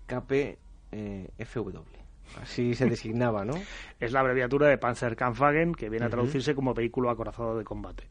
KPFW. 0.08 1.80
Así 2.42 2.74
se 2.74 2.86
designaba, 2.90 3.46
¿no? 3.46 3.54
es 4.00 4.12
la 4.12 4.22
abreviatura 4.22 4.70
de 4.70 4.80
Panzerkampfwagen, 4.80 5.76
que 5.76 5.90
viene 5.90 6.08
a 6.08 6.10
traducirse 6.10 6.56
como 6.56 6.74
vehículo 6.74 7.12
acorazado 7.12 7.58
de 7.60 7.64
combate. 7.64 8.06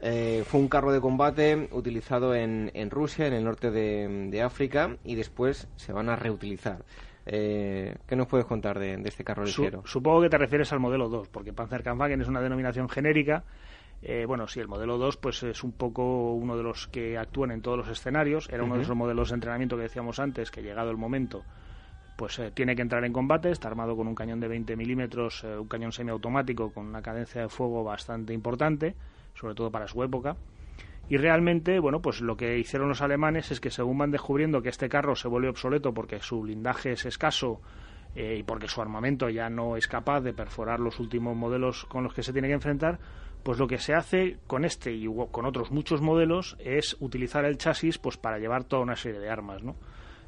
Eh, 0.00 0.44
fue 0.46 0.60
un 0.60 0.68
carro 0.68 0.92
de 0.92 1.00
combate 1.02 1.68
utilizado 1.72 2.34
en, 2.34 2.70
en 2.72 2.90
Rusia, 2.90 3.26
en 3.26 3.34
el 3.34 3.44
norte 3.44 3.70
de, 3.70 4.28
de, 4.30 4.42
África, 4.42 4.96
y 5.04 5.14
después 5.14 5.68
se 5.76 5.92
van 5.92 6.08
a 6.08 6.16
reutilizar. 6.16 6.84
Eh, 7.26 7.96
¿Qué 8.06 8.14
nos 8.14 8.28
puedes 8.28 8.46
contar 8.46 8.78
de, 8.78 8.94
este 9.04 9.24
carro 9.24 9.44
ligero? 9.44 9.82
supongo 9.84 10.22
que 10.22 10.28
te 10.28 10.38
refieres 10.38 10.72
al 10.72 10.78
modelo 10.78 11.08
2, 11.08 11.28
porque 11.28 11.52
Panzerkampfwagen 11.52 12.20
es 12.20 12.28
una 12.28 12.40
denominación 12.40 12.88
genérica. 12.88 13.44
Eh, 14.02 14.24
bueno, 14.26 14.46
sí, 14.46 14.60
el 14.60 14.68
modelo 14.68 14.98
2 14.98 15.16
pues 15.16 15.42
es 15.42 15.64
un 15.64 15.72
poco 15.72 16.34
uno 16.34 16.56
de 16.56 16.62
los 16.62 16.86
que 16.86 17.18
actúan 17.18 17.50
en 17.50 17.62
todos 17.62 17.78
los 17.78 17.88
escenarios. 17.88 18.48
Era 18.50 18.62
uno 18.62 18.76
de 18.76 18.82
esos 18.82 18.96
modelos 18.96 19.30
de 19.30 19.34
entrenamiento 19.34 19.76
que 19.76 19.82
decíamos 19.82 20.20
antes, 20.20 20.50
que 20.50 20.62
llegado 20.62 20.90
el 20.90 20.96
momento, 20.96 21.42
pues 22.16 22.38
eh, 22.38 22.52
tiene 22.54 22.76
que 22.76 22.82
entrar 22.82 23.04
en 23.04 23.12
combate. 23.12 23.50
Está 23.50 23.68
armado 23.68 23.96
con 23.96 24.06
un 24.06 24.14
cañón 24.14 24.38
de 24.38 24.48
20 24.48 24.76
milímetros, 24.76 25.42
eh, 25.44 25.58
un 25.58 25.66
cañón 25.66 25.92
semiautomático 25.92 26.70
con 26.72 26.86
una 26.86 27.02
cadencia 27.02 27.42
de 27.42 27.48
fuego 27.48 27.82
bastante 27.82 28.32
importante, 28.32 28.94
sobre 29.34 29.54
todo 29.54 29.70
para 29.70 29.88
su 29.88 30.02
época. 30.02 30.36
Y 31.08 31.18
realmente, 31.18 31.78
bueno, 31.78 32.00
pues 32.00 32.20
lo 32.20 32.36
que 32.36 32.58
hicieron 32.58 32.88
los 32.88 33.00
alemanes 33.00 33.50
es 33.52 33.60
que 33.60 33.70
según 33.70 33.98
van 33.98 34.10
descubriendo 34.10 34.60
que 34.60 34.70
este 34.70 34.88
carro 34.88 35.14
se 35.14 35.28
vuelve 35.28 35.48
obsoleto 35.48 35.94
porque 35.94 36.20
su 36.20 36.40
blindaje 36.40 36.92
es 36.92 37.06
escaso 37.06 37.60
eh, 38.16 38.38
y 38.38 38.42
porque 38.42 38.66
su 38.66 38.80
armamento 38.80 39.28
ya 39.28 39.48
no 39.48 39.76
es 39.76 39.86
capaz 39.86 40.20
de 40.22 40.32
perforar 40.32 40.80
los 40.80 40.98
últimos 40.98 41.36
modelos 41.36 41.84
con 41.84 42.02
los 42.02 42.12
que 42.12 42.24
se 42.24 42.32
tiene 42.32 42.48
que 42.48 42.54
enfrentar, 42.54 42.98
pues 43.44 43.58
lo 43.58 43.68
que 43.68 43.78
se 43.78 43.94
hace 43.94 44.38
con 44.48 44.64
este 44.64 44.92
y 44.92 45.06
con 45.30 45.46
otros 45.46 45.70
muchos 45.70 46.00
modelos 46.00 46.56
es 46.58 46.96
utilizar 46.98 47.44
el 47.44 47.58
chasis 47.58 47.98
pues 47.98 48.16
para 48.16 48.38
llevar 48.38 48.64
toda 48.64 48.82
una 48.82 48.96
serie 48.96 49.20
de 49.20 49.30
armas, 49.30 49.62
¿no? 49.62 49.76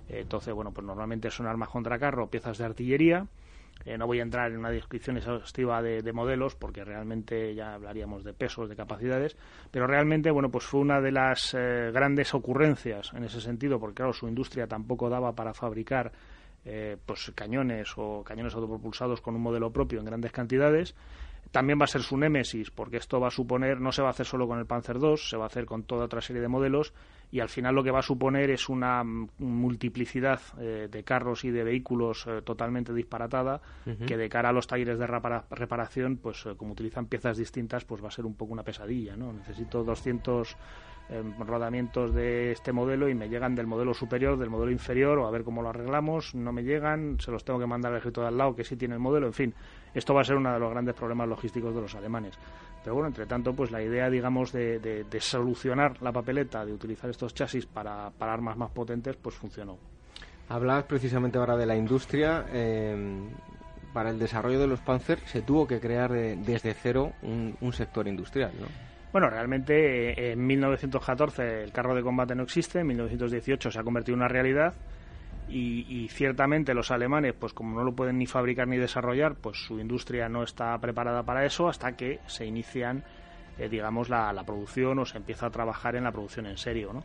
Entonces, 0.09 0.55
bueno, 0.55 0.73
pues 0.73 0.87
normalmente 0.87 1.31
son 1.31 1.47
armas 1.47 1.69
contra 1.69 1.99
carro, 1.99 2.29
piezas 2.29 2.59
de 2.59 2.65
artillería. 2.65 3.27
Eh, 3.85 3.97
no 3.97 4.07
voy 4.07 4.21
a 4.21 4.23
entrar 4.23 4.51
en 4.51 4.59
una 4.59 4.71
descripción 4.71 5.17
exhaustiva 5.17 5.81
de, 5.83 6.13
modelos 6.13 6.55
porque 6.55 6.85
realmente 6.85 7.55
ya 7.55 7.75
hablaríamos 7.75 8.25
de 8.25 8.35
pesos, 8.35 8.69
de 8.69 8.77
capacidades, 8.77 9.37
pero 9.71 9.87
realmente, 9.87 10.31
bueno, 10.31 10.51
pues 10.51 10.65
fue 10.65 10.81
una 10.81 11.01
de 11.01 11.13
las 11.13 11.55
eh, 11.55 11.91
grandes 11.93 12.35
ocurrencias 12.35 13.13
en 13.15 13.25
ese 13.25 13.41
sentido, 13.41 13.79
porque 13.79 13.97
claro, 13.97 14.13
su 14.13 14.29
industria 14.29 14.67
tampoco 14.67 15.09
daba 15.09 15.33
para 15.33 15.55
fabricar 15.55 16.13
eh, 16.65 16.97
pues 17.07 17.33
cañones 17.35 17.95
o 17.97 18.23
cañones 18.25 18.55
autopropulsados 18.55 19.21
con 19.21 19.37
un 19.37 19.43
modelo 19.43 19.73
propio 19.73 20.01
en 20.01 20.05
grandes 20.05 20.33
cantidades 20.33 20.95
también 21.51 21.81
va 21.81 21.85
a 21.85 21.89
ser 21.89 22.03
su 22.03 22.17
némesis, 22.17 22.71
porque 22.71 22.99
esto 22.99 23.21
va 23.21 23.29
a 23.29 23.31
suponer, 23.31 23.81
no 23.81 23.93
se 23.93 24.03
va 24.03 24.09
a 24.09 24.11
hacer 24.11 24.27
solo 24.27 24.47
con 24.47 24.59
el 24.59 24.67
Panzer 24.67 24.97
II, 24.97 25.17
se 25.17 25.37
va 25.37 25.45
a 25.45 25.47
hacer 25.47 25.65
con 25.65 25.85
toda 25.85 26.05
otra 26.05 26.21
serie 26.21 26.43
de 26.43 26.49
modelos, 26.49 26.93
y 27.31 27.41
al 27.41 27.49
final 27.49 27.75
lo 27.75 27.83
que 27.83 27.91
va 27.91 27.99
a 27.99 28.03
suponer 28.03 28.51
es 28.51 28.69
una 28.69 29.03
multiplicidad 29.05 30.41
eh, 30.59 30.89
de 30.91 31.05
carros 31.05 31.45
y 31.45 31.51
de 31.51 31.65
vehículos 31.65 32.27
eh, 32.27 32.43
totalmente 32.43 32.93
disparatada, 32.93 33.61
que 34.07 34.17
de 34.17 34.29
cara 34.29 34.51
a 34.51 34.53
los 34.53 34.67
talleres 34.67 34.99
de 34.99 35.07
reparación, 35.07 36.19
pues 36.19 36.45
eh, 36.47 36.55
como 36.57 36.73
utilizan 36.73 37.07
piezas 37.07 37.37
distintas, 37.37 37.85
pues 37.85 38.03
va 38.03 38.09
a 38.09 38.13
ser 38.13 38.27
un 38.27 38.35
poco 38.35 38.53
una 38.53 38.63
pesadilla, 38.63 39.17
¿no? 39.17 39.33
Necesito 39.33 39.85
200 39.85 40.57
rodamientos 41.39 42.15
de 42.15 42.53
este 42.53 42.71
modelo 42.71 43.09
y 43.09 43.15
me 43.15 43.31
llegan 43.31 43.55
del 43.55 43.67
modelo 43.67 43.95
superior, 43.95 44.39
del 44.39 44.51
modelo 44.51 44.71
inferior, 44.71 45.19
o 45.19 45.27
a 45.27 45.31
ver 45.31 45.43
cómo 45.43 45.63
lo 45.63 45.71
arreglamos, 45.71 46.35
no 46.35 46.53
me 46.53 46.63
llegan, 46.63 47.19
se 47.19 47.31
los 47.31 47.45
tengo 47.45 47.59
que 47.59 47.67
mandar 47.67 47.93
al 47.93 47.99
ejército 47.99 48.21
de 48.21 48.27
al 48.27 48.37
lado 48.37 48.55
que 48.55 48.63
sí 48.63 48.77
tiene 48.77 48.95
el 48.95 49.01
modelo, 49.01 49.27
en 49.27 49.33
fin, 49.33 49.55
esto 49.99 50.15
va 50.15 50.23
a 50.23 50.25
ser 50.25 50.37
uno 50.37 50.53
de 50.53 50.59
los 50.59 50.71
grandes 50.71 50.95
problemas 50.95 51.29
logísticos 51.29 51.75
de 51.75 51.81
los 51.81 51.95
alemanes. 51.95 52.35
Pero 52.83 52.95
bueno, 52.95 53.09
entre 53.09 53.27
tanto, 53.27 53.53
pues 53.53 53.71
la 53.71 53.83
idea, 53.83 54.09
digamos, 54.09 54.53
de, 54.53 55.07
solucionar 55.21 56.01
la 56.01 56.13
papeleta, 56.13 56.65
de 56.65 56.73
utilizar 56.73 57.11
estos 57.11 57.35
chasis 57.35 57.67
para, 57.67 58.13
armas 58.19 58.57
más 58.57 58.71
potentes, 58.71 59.17
pues 59.17 59.35
funcionó. 59.35 59.77
Hablas 60.49 60.85
precisamente 60.85 61.39
ahora 61.39 61.57
de 61.57 61.67
la 61.67 61.77
industria. 61.77 62.47
Eh, 62.51 63.29
para 63.93 64.11
el 64.11 64.19
desarrollo 64.19 64.61
de 64.61 64.67
los 64.67 64.81
Panzer 64.81 65.19
se 65.21 65.43
tuvo 65.43 65.67
que 65.67 65.81
crear 65.81 66.15
eh, 66.15 66.37
desde 66.39 66.75
cero 66.75 67.13
un, 67.23 67.57
un 67.61 67.73
sector 67.73 68.07
industrial, 68.07 68.53
¿no? 68.61 68.67
Bueno, 69.13 69.31
realmente 69.31 70.11
eh, 70.11 70.33
en 70.33 70.47
1914 70.47 71.65
el 71.65 71.73
carro 71.73 71.95
de 71.95 72.03
combate 72.03 72.35
no 72.35 72.43
existe, 72.43 72.81
en 72.81 72.87
1918 72.89 73.71
se 73.71 73.79
ha 73.79 73.83
convertido 73.83 74.15
en 74.15 74.21
una 74.21 74.29
realidad 74.29 74.75
y, 75.49 76.09
ciertamente 76.11 76.75
los 76.75 76.91
alemanes, 76.91 77.35
pues 77.39 77.53
como 77.53 77.77
no 77.77 77.85
lo 77.85 77.95
pueden 77.95 78.19
ni 78.19 78.27
fabricar 78.27 78.69
ni 78.69 78.77
desarrollar, 78.77 79.35
pues 79.37 79.59
su 79.59 79.79
industria 79.81 80.29
no 80.29 80.43
está 80.43 80.79
preparada 80.79 81.23
para 81.23 81.45
eso 81.45 81.69
hasta 81.69 81.97
que 81.97 82.21
se 82.27 82.45
inician, 82.47 83.05
eh, 83.59 83.69
digamos, 83.69 84.09
la, 84.09 84.43
producción 84.45 84.99
o 84.99 85.07
se 85.07 85.19
empieza 85.19 85.47
a 85.47 85.51
trabajar 85.51 85.97
en 85.97 86.05
la 86.05 86.13
producción 86.13 86.47
en 86.47 86.59
serio, 86.59 86.93
¿no? 86.93 87.05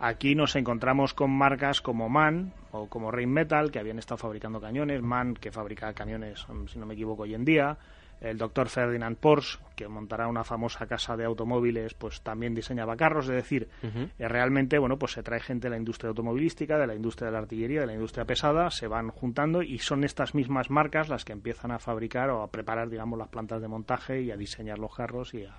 Aquí 0.00 0.36
nos 0.36 0.54
encontramos 0.54 1.14
con 1.14 1.32
marcas 1.32 1.80
como 1.80 2.08
MAN 2.08 2.52
o 2.70 2.86
como 2.88 3.10
Rheinmetall, 3.10 3.72
que 3.72 3.80
habían 3.80 3.98
estado 3.98 4.18
fabricando 4.18 4.60
cañones, 4.60 5.02
MAN 5.02 5.34
que 5.34 5.50
fabrica 5.50 5.92
camiones, 5.92 6.46
si 6.68 6.78
no 6.78 6.86
me 6.86 6.94
equivoco, 6.94 7.24
hoy 7.24 7.34
en 7.34 7.44
día, 7.44 7.76
el 8.20 8.36
doctor 8.36 8.68
Ferdinand 8.68 9.16
Porsche, 9.16 9.58
que 9.74 9.88
montará 9.88 10.28
una 10.28 10.44
famosa 10.44 10.86
casa 10.86 11.16
de 11.16 11.24
automóviles, 11.24 11.94
pues 11.94 12.20
también 12.20 12.54
diseñaba 12.54 12.96
carros. 12.96 13.26
Es 13.28 13.34
decir, 13.34 13.68
eh, 13.82 14.28
realmente, 14.28 14.78
bueno, 14.78 14.98
pues 14.98 15.12
se 15.12 15.22
trae 15.22 15.40
gente 15.40 15.68
de 15.68 15.70
la 15.70 15.78
industria 15.78 16.10
automovilística, 16.10 16.78
de 16.78 16.86
la 16.86 16.94
industria 16.94 17.26
de 17.26 17.32
la 17.32 17.38
artillería, 17.38 17.80
de 17.80 17.86
la 17.86 17.94
industria 17.94 18.26
pesada, 18.26 18.70
se 18.70 18.86
van 18.86 19.10
juntando 19.10 19.62
y 19.62 19.78
son 19.78 20.04
estas 20.04 20.34
mismas 20.34 20.70
marcas 20.70 21.08
las 21.08 21.24
que 21.24 21.32
empiezan 21.32 21.70
a 21.70 21.78
fabricar 21.78 22.30
o 22.30 22.42
a 22.42 22.50
preparar, 22.50 22.90
digamos, 22.90 23.18
las 23.18 23.28
plantas 23.28 23.62
de 23.62 23.68
montaje 23.68 24.20
y 24.20 24.30
a 24.30 24.36
diseñar 24.36 24.78
los 24.78 24.94
carros 24.94 25.32
y 25.32 25.44
a... 25.44 25.54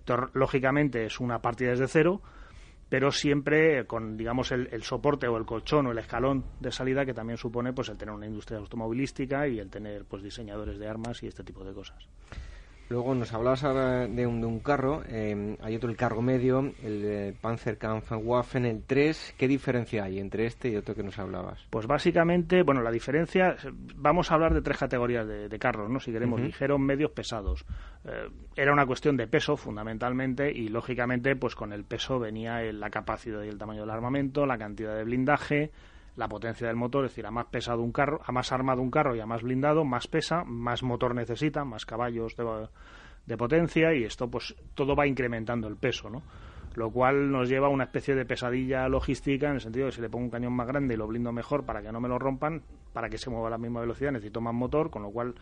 Entonces, 0.00 0.34
lógicamente 0.34 1.04
es 1.04 1.20
una 1.20 1.40
partida 1.40 1.70
desde 1.70 1.86
cero, 1.86 2.22
pero 2.88 3.12
siempre 3.12 3.86
con 3.86 4.16
digamos 4.16 4.50
el, 4.52 4.82
soporte 4.82 5.28
o 5.28 5.36
el 5.36 5.44
colchón 5.44 5.86
o 5.86 5.92
el 5.92 5.98
escalón 5.98 6.44
de 6.60 6.72
salida 6.72 7.04
que 7.04 7.14
también 7.14 7.36
supone 7.36 7.72
pues 7.72 7.88
el 7.88 7.98
tener 7.98 8.14
una 8.14 8.26
industria 8.26 8.58
automovilística 8.58 9.46
y 9.46 9.58
el 9.58 9.70
tener 9.70 10.04
pues 10.04 10.22
diseñadores 10.22 10.78
de 10.78 10.88
armas 10.88 11.22
y 11.22 11.26
este 11.26 11.44
tipo 11.44 11.64
de 11.64 11.74
cosas. 11.74 12.08
Luego 12.90 13.14
nos 13.14 13.34
hablabas 13.34 13.64
ahora 13.64 14.06
de 14.06 14.26
un, 14.26 14.40
de 14.40 14.46
un 14.46 14.60
carro, 14.60 15.02
eh, 15.08 15.56
hay 15.60 15.76
otro 15.76 15.90
el 15.90 15.96
carro 15.96 16.22
medio, 16.22 16.60
el 16.82 17.04
eh, 17.04 17.34
Panzerkampfwaffen, 17.38 18.64
el 18.64 18.82
3. 18.84 19.34
¿Qué 19.36 19.46
diferencia 19.46 20.04
hay 20.04 20.18
entre 20.18 20.46
este 20.46 20.70
y 20.70 20.76
otro 20.76 20.94
que 20.94 21.02
nos 21.02 21.18
hablabas? 21.18 21.66
Pues 21.68 21.86
básicamente, 21.86 22.62
bueno, 22.62 22.80
la 22.80 22.90
diferencia, 22.90 23.56
vamos 23.96 24.30
a 24.30 24.34
hablar 24.34 24.54
de 24.54 24.62
tres 24.62 24.78
categorías 24.78 25.26
de, 25.26 25.58
carros, 25.58 25.90
¿no? 25.90 26.00
Si 26.00 26.12
queremos, 26.12 26.40
ligeros, 26.40 26.80
medios, 26.80 27.10
pesados. 27.10 27.66
Eh, 28.06 28.30
era 28.56 28.72
una 28.72 28.86
cuestión 28.86 29.18
de 29.18 29.26
peso, 29.26 29.56
fundamentalmente, 29.56 30.50
y 30.50 30.68
lógicamente, 30.68 31.36
pues 31.36 31.54
con 31.54 31.74
el 31.74 31.84
peso 31.84 32.18
venía 32.18 32.62
la 32.72 32.88
capacidad 32.88 33.42
y 33.42 33.48
el 33.48 33.58
tamaño 33.58 33.82
del 33.82 33.90
armamento, 33.90 34.46
la 34.46 34.56
cantidad 34.56 34.96
de 34.96 35.04
blindaje, 35.04 35.72
la 36.18 36.28
potencia 36.28 36.66
del 36.66 36.74
motor, 36.74 37.04
es 37.04 37.12
decir, 37.12 37.26
a 37.26 37.30
más 37.30 37.46
pesado 37.46 37.80
un 37.80 37.92
carro, 37.92 38.20
a 38.26 38.32
más 38.32 38.50
armado 38.50 38.82
un 38.82 38.90
carro 38.90 39.14
y 39.14 39.20
a 39.20 39.26
más 39.26 39.42
blindado, 39.42 39.84
más 39.84 40.08
pesa, 40.08 40.42
más 40.44 40.82
motor 40.82 41.14
necesita, 41.14 41.64
más 41.64 41.86
caballos 41.86 42.34
de, 42.36 43.36
potencia 43.36 43.94
y 43.94 44.02
esto 44.02 44.28
pues 44.28 44.56
todo 44.74 44.96
va 44.96 45.06
incrementando 45.06 45.68
el 45.68 45.76
peso, 45.76 46.10
¿no? 46.10 46.22
Lo 46.74 46.90
cual 46.90 47.30
nos 47.30 47.48
lleva 47.48 47.68
a 47.68 47.70
una 47.70 47.84
especie 47.84 48.16
de 48.16 48.24
pesadilla 48.24 48.88
logística 48.88 49.46
en 49.48 49.54
el 49.54 49.60
sentido 49.60 49.86
de 49.86 49.90
que 49.90 49.96
si 49.96 50.02
le 50.02 50.10
pongo 50.10 50.24
un 50.24 50.30
cañón 50.30 50.54
más 50.54 50.66
grande 50.66 50.94
y 50.94 50.96
lo 50.96 51.06
blindo 51.06 51.30
mejor 51.30 51.64
para 51.64 51.82
que 51.82 51.92
no 51.92 52.00
me 52.00 52.08
lo 52.08 52.18
rompan, 52.18 52.62
para 52.92 53.08
que 53.08 53.16
se 53.16 53.30
mueva 53.30 53.46
a 53.46 53.50
la 53.50 53.58
misma 53.58 53.80
velocidad 53.80 54.10
necesito 54.10 54.40
más 54.40 54.54
motor, 54.54 54.90
con 54.90 55.02
lo 55.02 55.10
cual 55.10 55.34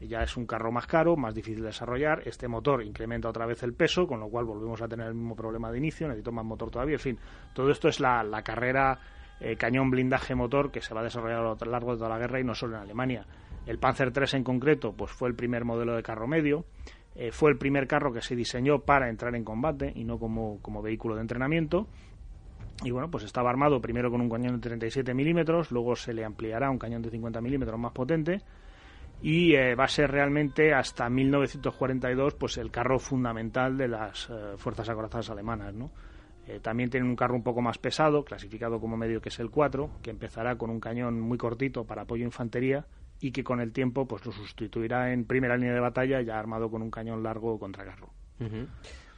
ya 0.00 0.22
es 0.22 0.36
un 0.36 0.46
carro 0.46 0.70
más 0.70 0.86
caro, 0.86 1.16
más 1.16 1.34
difícil 1.34 1.60
de 1.62 1.68
desarrollar. 1.68 2.22
Este 2.24 2.46
motor 2.46 2.84
incrementa 2.84 3.28
otra 3.28 3.46
vez 3.46 3.64
el 3.64 3.74
peso, 3.74 4.06
con 4.06 4.20
lo 4.20 4.28
cual 4.28 4.44
volvemos 4.44 4.80
a 4.80 4.86
tener 4.86 5.08
el 5.08 5.14
mismo 5.14 5.34
problema 5.34 5.72
de 5.72 5.78
inicio, 5.78 6.06
necesito 6.06 6.30
más 6.30 6.44
motor 6.44 6.70
todavía. 6.70 6.94
En 6.94 7.00
fin, 7.00 7.18
todo 7.52 7.70
esto 7.70 7.88
es 7.88 7.98
la, 7.98 8.22
la 8.22 8.42
carrera 8.42 8.98
eh, 9.40 9.56
cañón 9.56 9.90
blindaje 9.90 10.34
motor 10.34 10.70
que 10.70 10.80
se 10.80 10.94
va 10.94 11.00
a 11.00 11.04
desarrollar 11.04 11.40
a 11.40 11.42
lo 11.42 11.70
largo 11.70 11.92
de 11.92 11.98
toda 11.98 12.10
la 12.10 12.18
guerra 12.18 12.40
y 12.40 12.44
no 12.44 12.54
solo 12.54 12.76
en 12.76 12.82
Alemania. 12.82 13.26
El 13.66 13.78
Panzer 13.78 14.12
III 14.14 14.38
en 14.38 14.44
concreto 14.44 14.92
pues 14.92 15.10
fue 15.10 15.28
el 15.28 15.34
primer 15.34 15.64
modelo 15.64 15.96
de 15.96 16.02
carro 16.02 16.26
medio, 16.26 16.64
eh, 17.14 17.32
fue 17.32 17.50
el 17.50 17.58
primer 17.58 17.86
carro 17.86 18.12
que 18.12 18.20
se 18.20 18.36
diseñó 18.36 18.80
para 18.80 19.08
entrar 19.08 19.34
en 19.34 19.44
combate 19.44 19.92
y 19.94 20.04
no 20.04 20.18
como, 20.18 20.60
como 20.60 20.82
vehículo 20.82 21.14
de 21.14 21.22
entrenamiento. 21.22 21.88
Y 22.82 22.90
bueno, 22.90 23.10
pues 23.10 23.24
estaba 23.24 23.50
armado 23.50 23.80
primero 23.80 24.10
con 24.10 24.20
un 24.20 24.28
cañón 24.28 24.54
de 24.56 24.60
37 24.60 25.14
milímetros, 25.14 25.70
luego 25.70 25.94
se 25.94 26.12
le 26.12 26.24
ampliará 26.24 26.70
un 26.70 26.78
cañón 26.78 27.02
de 27.02 27.10
50 27.10 27.40
milímetros 27.40 27.78
más 27.78 27.92
potente 27.92 28.42
y 29.22 29.54
eh, 29.54 29.74
va 29.76 29.84
a 29.84 29.88
ser 29.88 30.10
realmente 30.10 30.74
hasta 30.74 31.08
1942 31.08 32.34
pues 32.34 32.58
el 32.58 32.70
carro 32.70 32.98
fundamental 32.98 33.78
de 33.78 33.88
las 33.88 34.28
fuerzas 34.56 34.88
acorazadas 34.88 35.30
alemanas, 35.30 35.72
¿no? 35.72 35.90
Eh, 36.46 36.60
también 36.60 36.90
tienen 36.90 37.08
un 37.08 37.16
carro 37.16 37.34
un 37.34 37.42
poco 37.42 37.62
más 37.62 37.78
pesado, 37.78 38.24
clasificado 38.24 38.80
como 38.80 38.96
medio 38.96 39.20
que 39.20 39.30
es 39.30 39.38
el 39.38 39.50
4, 39.50 39.90
que 40.02 40.10
empezará 40.10 40.56
con 40.56 40.70
un 40.70 40.80
cañón 40.80 41.20
muy 41.20 41.38
cortito 41.38 41.84
para 41.84 42.02
apoyo 42.02 42.24
a 42.24 42.26
infantería 42.26 42.86
y 43.20 43.32
que 43.32 43.44
con 43.44 43.60
el 43.60 43.72
tiempo 43.72 44.06
pues 44.06 44.24
lo 44.26 44.32
sustituirá 44.32 45.12
en 45.12 45.24
primera 45.24 45.56
línea 45.56 45.72
de 45.72 45.80
batalla 45.80 46.20
ya 46.20 46.38
armado 46.38 46.70
con 46.70 46.82
un 46.82 46.90
cañón 46.90 47.22
largo 47.22 47.58
contra 47.58 47.84
carro. 47.84 48.10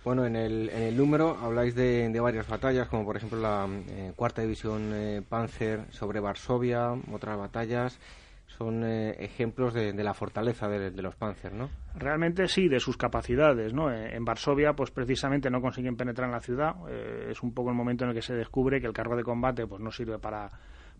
Bueno, 0.04 0.25
en 0.25 0.37
el, 0.37 0.71
en 0.71 0.83
el 0.83 0.97
número 0.97 1.37
habláis 1.42 1.75
de, 1.75 2.09
varias 2.21 2.47
batallas, 2.47 2.87
como 2.87 3.04
por 3.04 3.16
ejemplo 3.16 3.40
la 3.40 3.68
eh, 3.88 4.12
cuarta 4.14 4.42
división 4.42 4.92
eh, 4.95 5.23
Panzer 5.28 5.80
sobre 5.90 6.21
Varsovia, 6.21 6.92
otras 7.11 7.37
batallas 7.37 7.99
son 8.46 8.84
eh, 8.84 9.10
ejemplos 9.18 9.74
de, 9.74 9.92
la 9.92 10.14
fortaleza 10.14 10.68
de, 10.68 10.90
los 11.02 11.16
Panzer, 11.16 11.52
¿no? 11.52 11.68
Realmente 11.94 12.46
sí, 12.48 12.68
de 12.68 12.80
sus 12.80 12.96
capacidades, 12.96 13.74
¿no? 13.74 13.90
Eh, 13.92 14.14
en 14.14 14.24
Varsovia, 14.24 14.72
pues 14.72 14.90
precisamente 14.90 15.50
no 15.50 15.60
consiguen 15.60 15.96
penetrar 15.96 16.28
en 16.28 16.32
la 16.32 16.40
ciudad. 16.40 16.74
Eh, 16.88 17.28
es 17.30 17.42
un 17.42 17.52
poco 17.52 17.70
el 17.70 17.76
momento 17.76 18.04
en 18.04 18.10
el 18.10 18.16
que 18.16 18.22
se 18.22 18.34
descubre 18.34 18.80
que 18.80 18.86
el 18.86 18.92
carro 18.92 19.16
de 19.16 19.24
combate, 19.24 19.66
pues 19.66 19.82
no 19.82 19.90
sirve 19.90 20.18
para, 20.18 20.50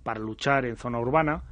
para 0.03 0.21
luchar 0.21 0.67
en 0.67 0.77
zona 0.77 0.99
urbana. 0.99 1.43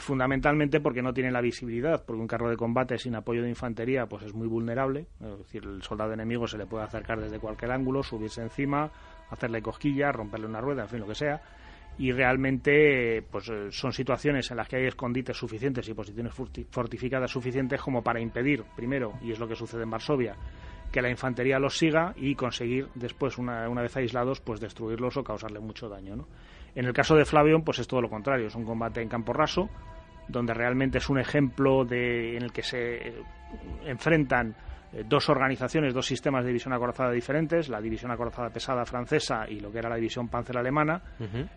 fundamentalmente 0.00 0.80
porque 0.80 1.00
no 1.00 1.14
tiene 1.14 1.30
la 1.30 1.40
visibilidad, 1.40 2.04
porque 2.04 2.20
un 2.20 2.28
carro 2.28 2.50
de 2.50 2.56
combate 2.56 2.98
sin 2.98 3.14
apoyo 3.14 3.42
de 3.42 3.48
infantería 3.48 4.04
pues 4.04 4.22
es 4.22 4.34
muy 4.34 4.46
vulnerable, 4.46 5.06
es 5.18 5.38
decir, 5.38 5.64
el 5.64 5.82
soldado 5.82 6.12
enemigo 6.12 6.46
se 6.46 6.58
le 6.58 6.66
puede 6.66 6.84
acercar 6.84 7.18
desde 7.18 7.38
cualquier 7.38 7.70
ángulo, 7.70 8.02
subirse 8.02 8.42
encima, 8.42 8.90
hacerle 9.30 9.62
cosquillas, 9.62 10.14
romperle 10.14 10.46
una 10.46 10.60
rueda, 10.60 10.82
en 10.82 10.88
fin, 10.90 11.00
lo 11.00 11.06
que 11.06 11.14
sea 11.14 11.40
y 11.98 12.12
realmente 12.12 13.22
pues 13.30 13.48
eh, 13.48 13.68
son 13.70 13.92
situaciones 13.92 14.50
en 14.50 14.56
las 14.56 14.68
que 14.68 14.76
hay 14.76 14.86
escondites 14.86 15.36
suficientes 15.36 15.88
y 15.88 15.94
posiciones 15.94 16.32
fortificadas 16.70 17.30
suficientes 17.30 17.80
como 17.80 18.02
para 18.02 18.20
impedir, 18.20 18.64
primero, 18.76 19.14
y 19.22 19.32
es 19.32 19.38
lo 19.38 19.48
que 19.48 19.56
sucede 19.56 19.82
en 19.82 19.90
Varsovia, 19.90 20.36
que 20.92 21.02
la 21.02 21.10
infantería 21.10 21.58
los 21.58 21.76
siga 21.76 22.14
y 22.16 22.34
conseguir 22.34 22.88
después, 22.94 23.36
una, 23.36 23.68
una 23.68 23.82
vez 23.82 23.96
aislados, 23.96 24.40
pues 24.40 24.60
destruirlos 24.60 25.16
o 25.16 25.24
causarle 25.24 25.58
mucho 25.58 25.88
daño. 25.88 26.16
¿no? 26.16 26.28
En 26.74 26.86
el 26.86 26.92
caso 26.92 27.16
de 27.16 27.24
Flavion, 27.24 27.62
pues 27.62 27.80
es 27.80 27.88
todo 27.88 28.00
lo 28.00 28.08
contrario, 28.08 28.46
es 28.46 28.54
un 28.54 28.64
combate 28.64 29.02
en 29.02 29.08
campo 29.08 29.32
raso, 29.32 29.68
donde 30.28 30.54
realmente 30.54 30.98
es 30.98 31.08
un 31.08 31.18
ejemplo 31.18 31.84
de, 31.84 32.36
en 32.36 32.42
el 32.42 32.52
que 32.52 32.62
se 32.62 33.14
enfrentan 33.86 34.54
eh, 34.92 35.04
dos 35.06 35.28
organizaciones, 35.28 35.92
dos 35.92 36.06
sistemas 36.06 36.44
de 36.44 36.48
división 36.48 36.72
acorazada 36.72 37.10
diferentes, 37.10 37.68
la 37.68 37.80
división 37.80 38.10
acorazada 38.10 38.50
pesada 38.50 38.84
francesa 38.84 39.48
y 39.48 39.60
lo 39.60 39.70
que 39.70 39.78
era 39.78 39.88
la 39.88 39.96
división 39.96 40.28
panzer 40.28 40.58
alemana, 40.58 41.02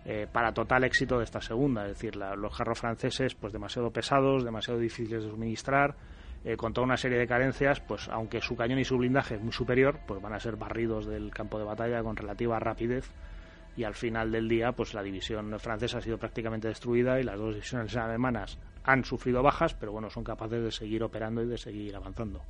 eh, 0.05 0.27
para 0.31 0.51
total 0.51 0.83
éxito 0.83 1.17
de 1.17 1.23
esta 1.23 1.41
segunda. 1.41 1.83
Es 1.83 1.93
decir, 1.93 2.15
los 2.15 2.53
jarros 2.53 2.79
franceses, 2.79 3.35
pues 3.35 3.53
demasiado 3.53 3.91
pesados, 3.91 4.43
demasiado 4.43 4.79
difíciles 4.79 5.23
de 5.23 5.29
suministrar, 5.29 5.95
eh, 6.43 6.57
con 6.57 6.73
toda 6.73 6.85
una 6.85 6.97
serie 6.97 7.19
de 7.19 7.27
carencias, 7.27 7.79
pues 7.81 8.09
aunque 8.09 8.41
su 8.41 8.55
cañón 8.55 8.79
y 8.79 8.83
su 8.83 8.97
blindaje 8.97 9.35
es 9.35 9.41
muy 9.41 9.53
superior, 9.53 9.99
pues 10.07 10.19
van 10.21 10.33
a 10.33 10.39
ser 10.39 10.55
barridos 10.55 11.05
del 11.05 11.31
campo 11.31 11.59
de 11.59 11.65
batalla 11.65 12.01
con 12.01 12.15
relativa 12.15 12.59
rapidez 12.59 13.11
y 13.77 13.83
al 13.83 13.93
final 13.93 14.31
del 14.31 14.49
día 14.49 14.71
pues 14.71 14.93
la 14.93 15.03
división 15.03 15.57
francesa 15.59 15.99
ha 15.99 16.01
sido 16.01 16.17
prácticamente 16.17 16.67
destruida 16.67 17.19
y 17.19 17.23
las 17.23 17.37
dos 17.37 17.53
divisiones 17.53 17.95
alemanas 17.95 18.57
han 18.83 19.05
sufrido 19.05 19.43
bajas, 19.43 19.75
pero 19.75 19.91
bueno, 19.91 20.09
son 20.09 20.23
capaces 20.23 20.63
de 20.63 20.71
seguir 20.71 21.03
operando 21.03 21.43
y 21.43 21.47
de 21.47 21.57
seguir 21.57 21.95
avanzando. 21.95 22.41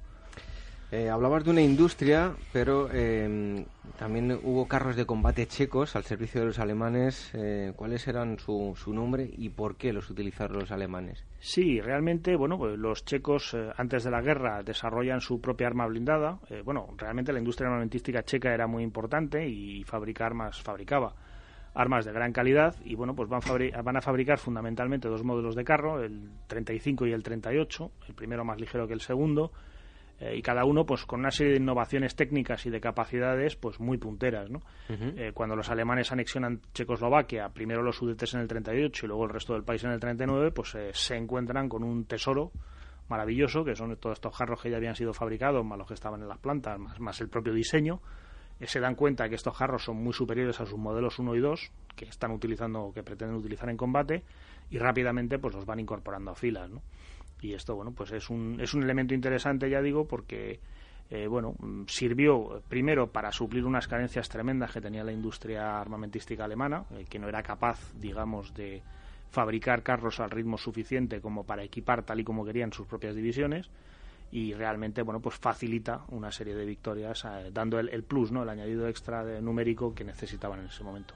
Eh, 0.91 1.09
hablabas 1.09 1.45
de 1.45 1.51
una 1.51 1.61
industria, 1.61 2.33
pero 2.51 2.89
eh, 2.91 3.65
también 3.97 4.37
hubo 4.43 4.67
carros 4.67 4.97
de 4.97 5.05
combate 5.05 5.47
checos 5.47 5.95
al 5.95 6.03
servicio 6.03 6.41
de 6.41 6.47
los 6.47 6.59
alemanes. 6.59 7.31
Eh, 7.33 7.71
¿Cuáles 7.77 8.09
eran 8.09 8.37
su, 8.39 8.73
su, 8.75 8.93
nombre 8.93 9.29
y 9.37 9.47
por 9.47 9.77
qué 9.77 9.93
los 9.93 10.09
utilizaron 10.09 10.59
los 10.59 10.71
alemanes? 10.71 11.23
Sí, 11.39 11.79
realmente, 11.79 12.35
bueno, 12.35 12.57
pues 12.57 12.77
los 12.77 13.05
checos 13.05 13.55
antes 13.77 14.03
de 14.03 14.11
la 14.11 14.21
guerra 14.21 14.63
desarrollan 14.63 15.21
su 15.21 15.39
propia 15.39 15.67
arma 15.67 15.87
blindada. 15.87 16.39
bueno, 16.65 16.93
realmente 16.97 17.31
la 17.31 17.39
industria 17.39 17.69
armamentística 17.69 18.23
checa 18.23 18.53
era 18.53 18.67
muy 18.67 18.83
importante 18.83 19.47
y 19.47 19.85
fabricar 19.85 20.27
armas 20.27 20.61
fabricaba 20.61 21.15
armas 21.73 22.03
de 22.03 22.11
gran 22.11 22.33
calidad 22.33 22.75
y 22.83 22.95
bueno, 22.95 23.15
pues 23.15 23.29
van, 23.29 23.39
van, 23.83 23.95
a 23.95 24.01
fabricar 24.01 24.37
fundamentalmente 24.39 25.07
dos 25.07 25.23
modelos 25.23 25.55
de 25.55 25.63
carro, 25.63 26.03
el 26.03 26.29
35 26.47 27.07
y 27.07 27.13
el 27.13 27.23
38, 27.23 27.91
el 28.09 28.13
primero 28.13 28.43
más 28.43 28.59
ligero 28.59 28.87
que 28.87 28.93
el 28.93 28.99
segundo 28.99 29.53
eh, 30.21 30.35
y 30.37 30.41
cada 30.43 30.65
uno 30.65 30.85
pues 30.85 31.03
con 31.05 31.21
una 31.21 31.31
serie 31.31 31.53
de 31.53 31.59
innovaciones 31.59 32.15
técnicas 32.15 32.63
y 32.67 32.69
de 32.69 32.79
capacidades 32.79 33.55
pues 33.55 33.79
muy 33.79 33.97
punteras 33.97 34.51
¿no? 34.51 34.61
Eh, 34.87 35.31
cuando 35.33 35.55
los 35.55 35.67
alemanes 35.69 36.11
anexionan 36.11 36.61
Checoslovaquia 36.75 37.49
primero 37.49 37.81
los 37.81 37.95
sudetes 37.95 38.35
en 38.35 38.41
el 38.41 38.47
38 38.47 39.05
y 39.05 39.07
luego 39.07 39.23
el 39.23 39.31
resto 39.31 39.53
del 39.53 39.63
país 39.63 39.83
en 39.83 39.89
el 39.89 39.99
39 39.99 40.51
pues 40.51 40.75
eh, 40.75 40.91
se 40.93 41.15
encuentran 41.15 41.67
con 41.67 41.83
un 41.83 42.05
tesoro 42.05 42.51
maravilloso 43.09 43.65
que 43.65 43.75
son 43.75 43.95
todos 43.97 44.17
estos 44.17 44.35
jarros 44.35 44.61
que 44.61 44.69
ya 44.69 44.77
habían 44.77 44.95
sido 44.95 45.11
fabricados 45.11 45.65
más 45.65 45.79
los 45.79 45.87
que 45.87 45.95
estaban 45.95 46.21
en 46.21 46.27
las 46.27 46.37
plantas 46.37 46.77
más, 46.77 46.99
más 46.99 47.19
el 47.19 47.27
propio 47.27 47.53
diseño 47.53 47.99
se 48.61 48.79
dan 48.79 48.93
cuenta 48.93 49.27
que 49.27 49.33
estos 49.33 49.57
jarros 49.57 49.85
son 49.85 50.03
muy 50.03 50.13
superiores 50.13 50.61
a 50.61 50.67
sus 50.67 50.77
modelos 50.77 51.17
1 51.17 51.35
y 51.35 51.39
2 51.39 51.71
que 51.95 52.05
están 52.05 52.29
utilizando 52.29 52.83
o 52.83 52.93
que 52.93 53.01
pretenden 53.01 53.37
utilizar 53.37 53.69
en 53.71 53.77
combate 53.77 54.23
y 54.69 54.77
rápidamente 54.77 55.39
pues 55.39 55.55
los 55.55 55.65
van 55.65 55.79
incorporando 55.79 56.29
a 56.29 56.35
filas 56.35 56.69
¿no? 56.69 56.83
Y 57.41 57.53
esto, 57.53 57.75
bueno, 57.75 57.91
pues 57.91 58.11
es 58.11 58.29
un, 58.29 58.59
es 58.61 58.73
un 58.73 58.83
elemento 58.83 59.13
interesante, 59.15 59.69
ya 59.69 59.81
digo, 59.81 60.07
porque, 60.07 60.59
eh, 61.09 61.27
bueno, 61.27 61.55
sirvió 61.87 62.61
primero 62.69 63.07
para 63.07 63.31
suplir 63.31 63.65
unas 63.65 63.87
carencias 63.87 64.29
tremendas 64.29 64.71
que 64.71 64.79
tenía 64.79 65.03
la 65.03 65.11
industria 65.11 65.81
armamentística 65.81 66.45
alemana, 66.45 66.85
eh, 66.91 67.05
que 67.09 67.17
no 67.17 67.27
era 67.27 67.41
capaz, 67.41 67.79
digamos, 67.99 68.53
de 68.53 68.83
fabricar 69.31 69.81
carros 69.81 70.19
al 70.19 70.29
ritmo 70.29 70.57
suficiente 70.57 71.19
como 71.19 71.43
para 71.43 71.63
equipar 71.63 72.03
tal 72.03 72.19
y 72.19 72.23
como 72.23 72.45
querían 72.45 72.71
sus 72.71 72.85
propias 72.85 73.15
divisiones. 73.15 73.69
Y 74.33 74.53
realmente 74.53 75.01
bueno 75.01 75.19
pues 75.19 75.35
facilita 75.35 76.03
una 76.07 76.31
serie 76.31 76.55
de 76.55 76.65
victorias 76.65 77.25
eh, 77.25 77.49
dando 77.51 77.79
el, 77.79 78.03
plus 78.03 78.31
no 78.31 78.43
el 78.43 78.49
añadido 78.49 78.87
extra 78.87 79.25
de 79.25 79.41
numérico 79.41 79.93
que 79.93 80.05
necesitaban 80.05 80.61
en 80.61 80.67
ese 80.67 80.85
momento 80.85 81.13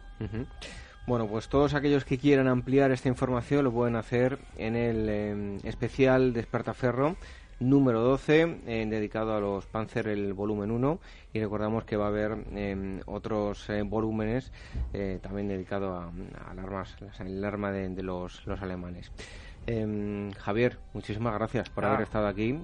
bueno, 1.08 1.28
pues 1.28 1.50
todos 1.50 1.74
aquellos 1.76 2.04
que 2.04 2.18
quieran 2.18 2.48
ampliar 2.48 2.92
esta 2.92 3.10
información 3.10 3.64
lo 3.64 3.72
pueden 3.72 3.96
hacer 3.96 4.40
en 4.58 4.76
el 4.76 5.08
eh, 5.10 5.58
especial 5.64 6.34
Despertaferro 6.34 7.16
número 7.60 8.02
12, 8.02 8.62
eh, 8.66 8.86
dedicado 8.90 9.34
a 9.34 9.40
los 9.40 9.66
Panzer, 9.66 10.08
el 10.08 10.34
volumen 10.34 10.72
1, 10.72 11.00
y 11.32 11.40
recordamos 11.40 11.86
que 11.86 11.96
va 11.96 12.06
a 12.06 12.08
haber 12.10 12.38
em, 12.54 13.00
otros 13.06 13.70
eh, 13.70 13.82
volúmenes 13.84 14.52
también 15.22 15.48
dedicados 15.48 16.12
a, 16.36 16.52
armas, 16.52 16.98
el 17.20 17.44
arma 17.46 17.72
de, 17.72 18.04
los, 18.04 18.46
los, 18.46 18.62
alemanes. 18.62 19.12
Em, 19.68 20.32
Javier, 20.34 20.80
muchísimas 20.94 21.34
gracias 21.34 21.70
por 21.70 21.86
haber 21.86 22.02
ah. 22.02 22.04
estado 22.04 22.28
aquí 22.28 22.60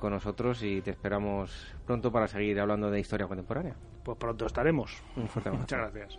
con 0.00 0.10
nosotros 0.10 0.62
y 0.62 0.80
te 0.80 0.90
esperamos 0.90 1.74
pronto 1.86 2.10
para 2.10 2.26
seguir 2.26 2.58
hablando 2.58 2.90
de 2.90 2.98
historia 2.98 3.28
contemporánea. 3.28 3.76
Pues 4.02 4.18
pronto 4.18 4.46
estaremos. 4.46 5.02
Muchas 5.16 5.78
gracias. 5.78 6.18